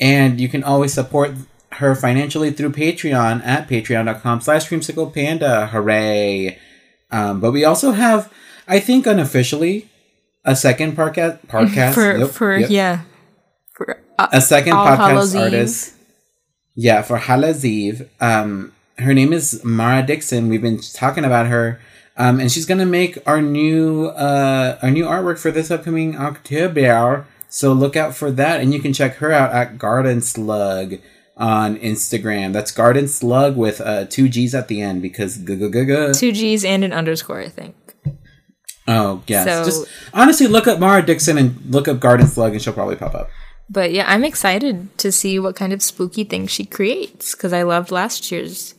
[0.00, 1.32] And you can always support
[1.72, 5.68] her financially through Patreon at patreon.com slash creamsicle panda.
[5.68, 6.58] Hooray.
[7.10, 8.32] Um, but we also have,
[8.66, 9.88] I think unofficially,
[10.44, 11.46] a second podcast.
[11.46, 12.70] podcast for Yep, for yep.
[12.70, 13.00] yeah
[13.72, 15.94] for uh, a second podcast artist.
[16.74, 17.20] Yeah, for
[17.64, 18.08] Eve.
[18.20, 20.48] Um, her name is Mara Dixon.
[20.48, 21.80] We've been talking about her,
[22.16, 27.26] um, and she's gonna make our new uh, our new artwork for this upcoming October.
[27.48, 30.94] So look out for that, and you can check her out at Garden Slug
[31.36, 32.52] on Instagram.
[32.52, 35.36] That's Garden Slug with uh, two G's at the end because
[36.18, 37.74] two G's and an underscore I think
[38.88, 42.60] Oh yes, So- just honestly look up Mara Dixon and look up Garden Slug, and
[42.62, 43.28] she'll probably pop up.
[43.70, 47.62] but yeah I'm excited to see what kind of spooky things she creates because I
[47.62, 48.74] loved last year's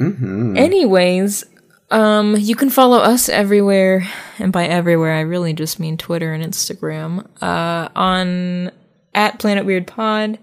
[0.00, 0.56] Mm-hmm.
[0.56, 1.44] anyways
[1.90, 4.06] um you can follow us everywhere
[4.38, 8.70] and by everywhere I really just mean Twitter and Instagram uh on
[9.14, 10.38] at Planet Weird Pod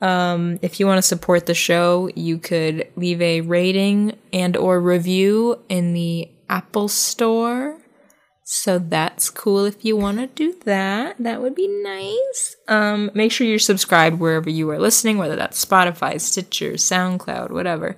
[0.00, 4.80] Um, if you want to support the show, you could leave a rating and or
[4.80, 7.78] review in the Apple Store.
[8.44, 11.16] So that's cool if you want to do that.
[11.20, 12.56] That would be nice.
[12.66, 17.96] Um, make sure you're subscribed wherever you are listening, whether that's Spotify, Stitcher, SoundCloud, whatever.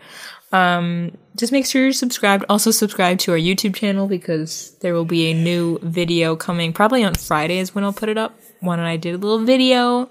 [0.55, 2.45] Um, just make sure you're subscribed.
[2.49, 7.03] Also subscribe to our YouTube channel because there will be a new video coming probably
[7.03, 8.39] on Friday is when I'll put it up.
[8.61, 10.11] One and I did a little video,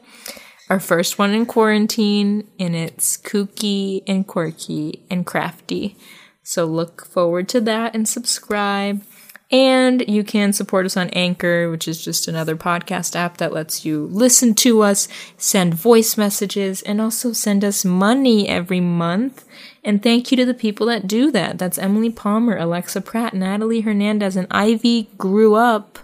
[0.69, 5.95] our first one in quarantine, and it's kooky and quirky and crafty.
[6.43, 9.01] So look forward to that and subscribe.
[9.49, 13.85] And you can support us on Anchor, which is just another podcast app that lets
[13.85, 15.07] you listen to us,
[15.37, 19.45] send voice messages, and also send us money every month.
[19.85, 21.57] And thank you to the people that do that.
[21.57, 25.99] That's Emily Palmer, Alexa Pratt, Natalie Hernandez, and Ivy grew up.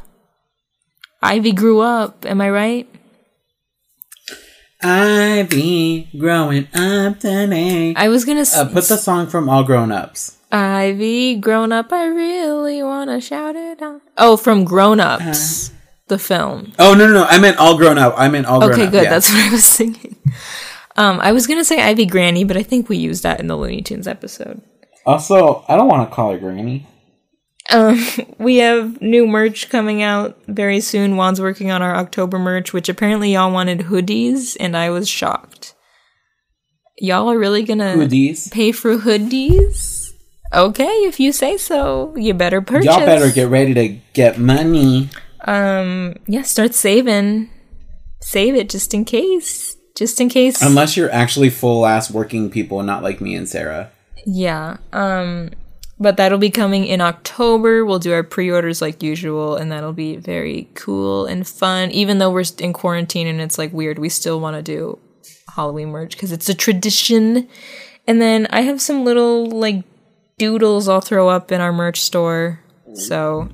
[1.22, 2.88] Ivy grew up, am I right?
[4.81, 7.93] Ivy growing up today.
[7.97, 10.38] I was gonna s- Uh, put the song from All Grown Ups.
[10.51, 14.01] Ivy grown up, I really wanna shout it out.
[14.18, 15.72] Oh, from Grown Ups,
[16.07, 16.72] the film.
[16.80, 17.23] Oh no no no!
[17.26, 18.15] I meant All Grown Up.
[18.18, 18.88] I meant All Grown Okay, Up.
[18.88, 19.03] Okay, good.
[19.03, 19.10] yeah.
[19.10, 20.15] That's what I was thinking.
[20.99, 23.55] Um, I was gonna say Ivy Granny, but I think we used that in the
[23.55, 24.61] Looney Tunes episode.
[25.05, 26.85] Also, I don't want to call her Granny.
[27.69, 28.05] Um,
[28.38, 31.15] we have new merch coming out very soon.
[31.15, 35.73] Juan's working on our October merch, which apparently y'all wanted hoodies, and I was shocked.
[36.97, 38.51] Y'all are really gonna Hoodies.
[38.51, 40.11] pay for hoodies?
[40.53, 42.88] Okay, if you say so, you better purchase.
[42.88, 45.09] Y'all better get ready to get money.
[45.45, 47.49] Um, yeah, start saving.
[48.19, 49.77] Save it just in case.
[49.99, 50.61] Just in case.
[50.61, 53.91] Unless you're actually full ass working people, not like me and Sarah.
[54.26, 54.77] Yeah.
[54.93, 55.49] Um
[55.99, 57.84] but that'll be coming in October.
[57.84, 61.91] We'll do our pre-orders like usual and that'll be very cool and fun.
[61.91, 64.97] Even though we're in quarantine and it's like weird, we still want to do
[65.53, 67.49] Halloween merch cuz it's a tradition.
[68.07, 69.84] And then I have some little like
[70.38, 72.61] doodles I'll throw up in our merch store.
[72.93, 73.49] So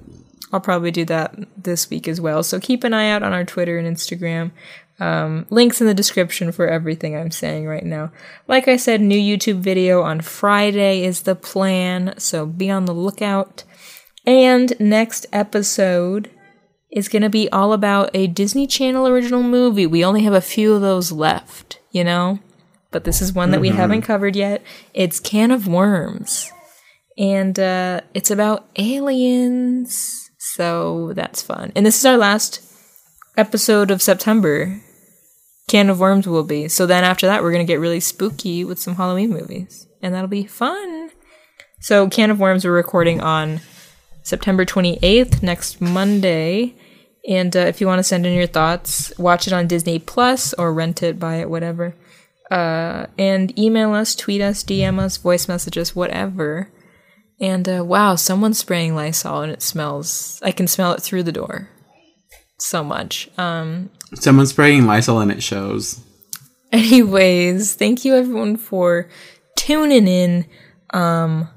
[0.53, 2.43] I'll probably do that this week as well.
[2.43, 4.51] So keep an eye out on our Twitter and Instagram.
[4.99, 8.11] Um, links in the description for everything I'm saying right now.
[8.47, 12.93] Like I said, new YouTube video on Friday is the plan, so be on the
[12.93, 13.63] lookout.
[14.25, 16.31] And next episode
[16.91, 19.85] is going to be all about a Disney Channel original movie.
[19.85, 22.39] We only have a few of those left, you know?
[22.91, 24.63] But this is one that we haven't covered yet.
[24.93, 26.49] It's Can of Worms.
[27.17, 30.29] And uh, it's about aliens.
[30.37, 31.73] So that's fun.
[31.75, 32.61] And this is our last
[33.37, 34.81] episode of September.
[35.67, 36.67] Can of Worms will be.
[36.67, 39.87] So then after that, we're going to get really spooky with some Halloween movies.
[40.01, 41.09] And that'll be fun.
[41.81, 43.61] So, Can of Worms, we're recording on
[44.23, 46.75] September 28th, next Monday.
[47.27, 50.53] And uh, if you want to send in your thoughts, watch it on Disney Plus
[50.53, 51.95] or rent it, buy it, whatever.
[52.51, 56.71] Uh, and email us, tweet us, DM us, voice message us, whatever.
[57.39, 60.39] And uh, wow, someone's spraying Lysol and it smells.
[60.43, 61.69] I can smell it through the door
[62.59, 63.29] so much.
[63.37, 66.01] Um, Someone's spraying Lysol and it shows.
[66.71, 69.09] anyways, thank you everyone for
[69.57, 70.45] tuning in.
[70.91, 71.49] Um,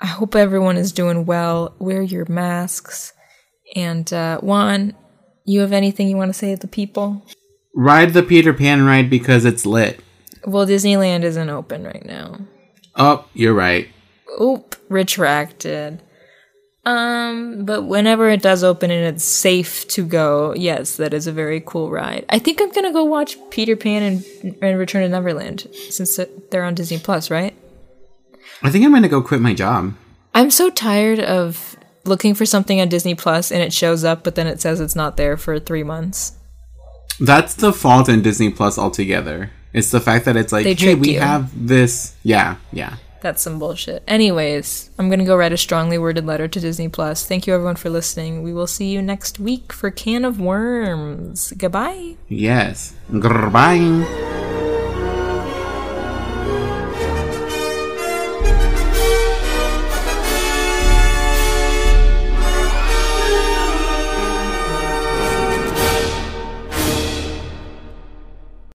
[0.00, 1.74] I hope everyone is doing well.
[1.78, 3.12] Wear your masks.
[3.74, 4.94] And uh, Juan,
[5.44, 7.24] you have anything you want to say to the people?
[7.74, 10.00] Ride the Peter Pan ride because it's lit.
[10.44, 12.38] Well, Disneyland isn't open right now.
[12.96, 13.88] Oh, you're right.
[14.40, 16.02] Oop, retracted.
[16.84, 21.32] Um, but whenever it does open and it's safe to go, yes, that is a
[21.32, 22.24] very cool ride.
[22.28, 26.18] I think I'm gonna go watch Peter Pan and, and Return to Neverland since
[26.50, 27.54] they're on Disney Plus, right?
[28.62, 29.94] I think I'm gonna go quit my job.
[30.34, 34.34] I'm so tired of looking for something on Disney Plus and it shows up, but
[34.34, 36.32] then it says it's not there for three months.
[37.20, 39.50] That's the fault in Disney Plus altogether.
[39.72, 41.20] It's the fact that it's like, They hey, we you.
[41.20, 42.16] have this.
[42.24, 42.96] Yeah, yeah.
[43.22, 44.02] That's some bullshit.
[44.06, 47.24] Anyways, I'm gonna go write a strongly worded letter to Disney Plus.
[47.24, 48.42] Thank you everyone for listening.
[48.42, 51.52] We will see you next week for Can of Worms.
[51.56, 52.16] Goodbye.
[52.28, 52.94] Yes.
[53.10, 54.60] Goodbye.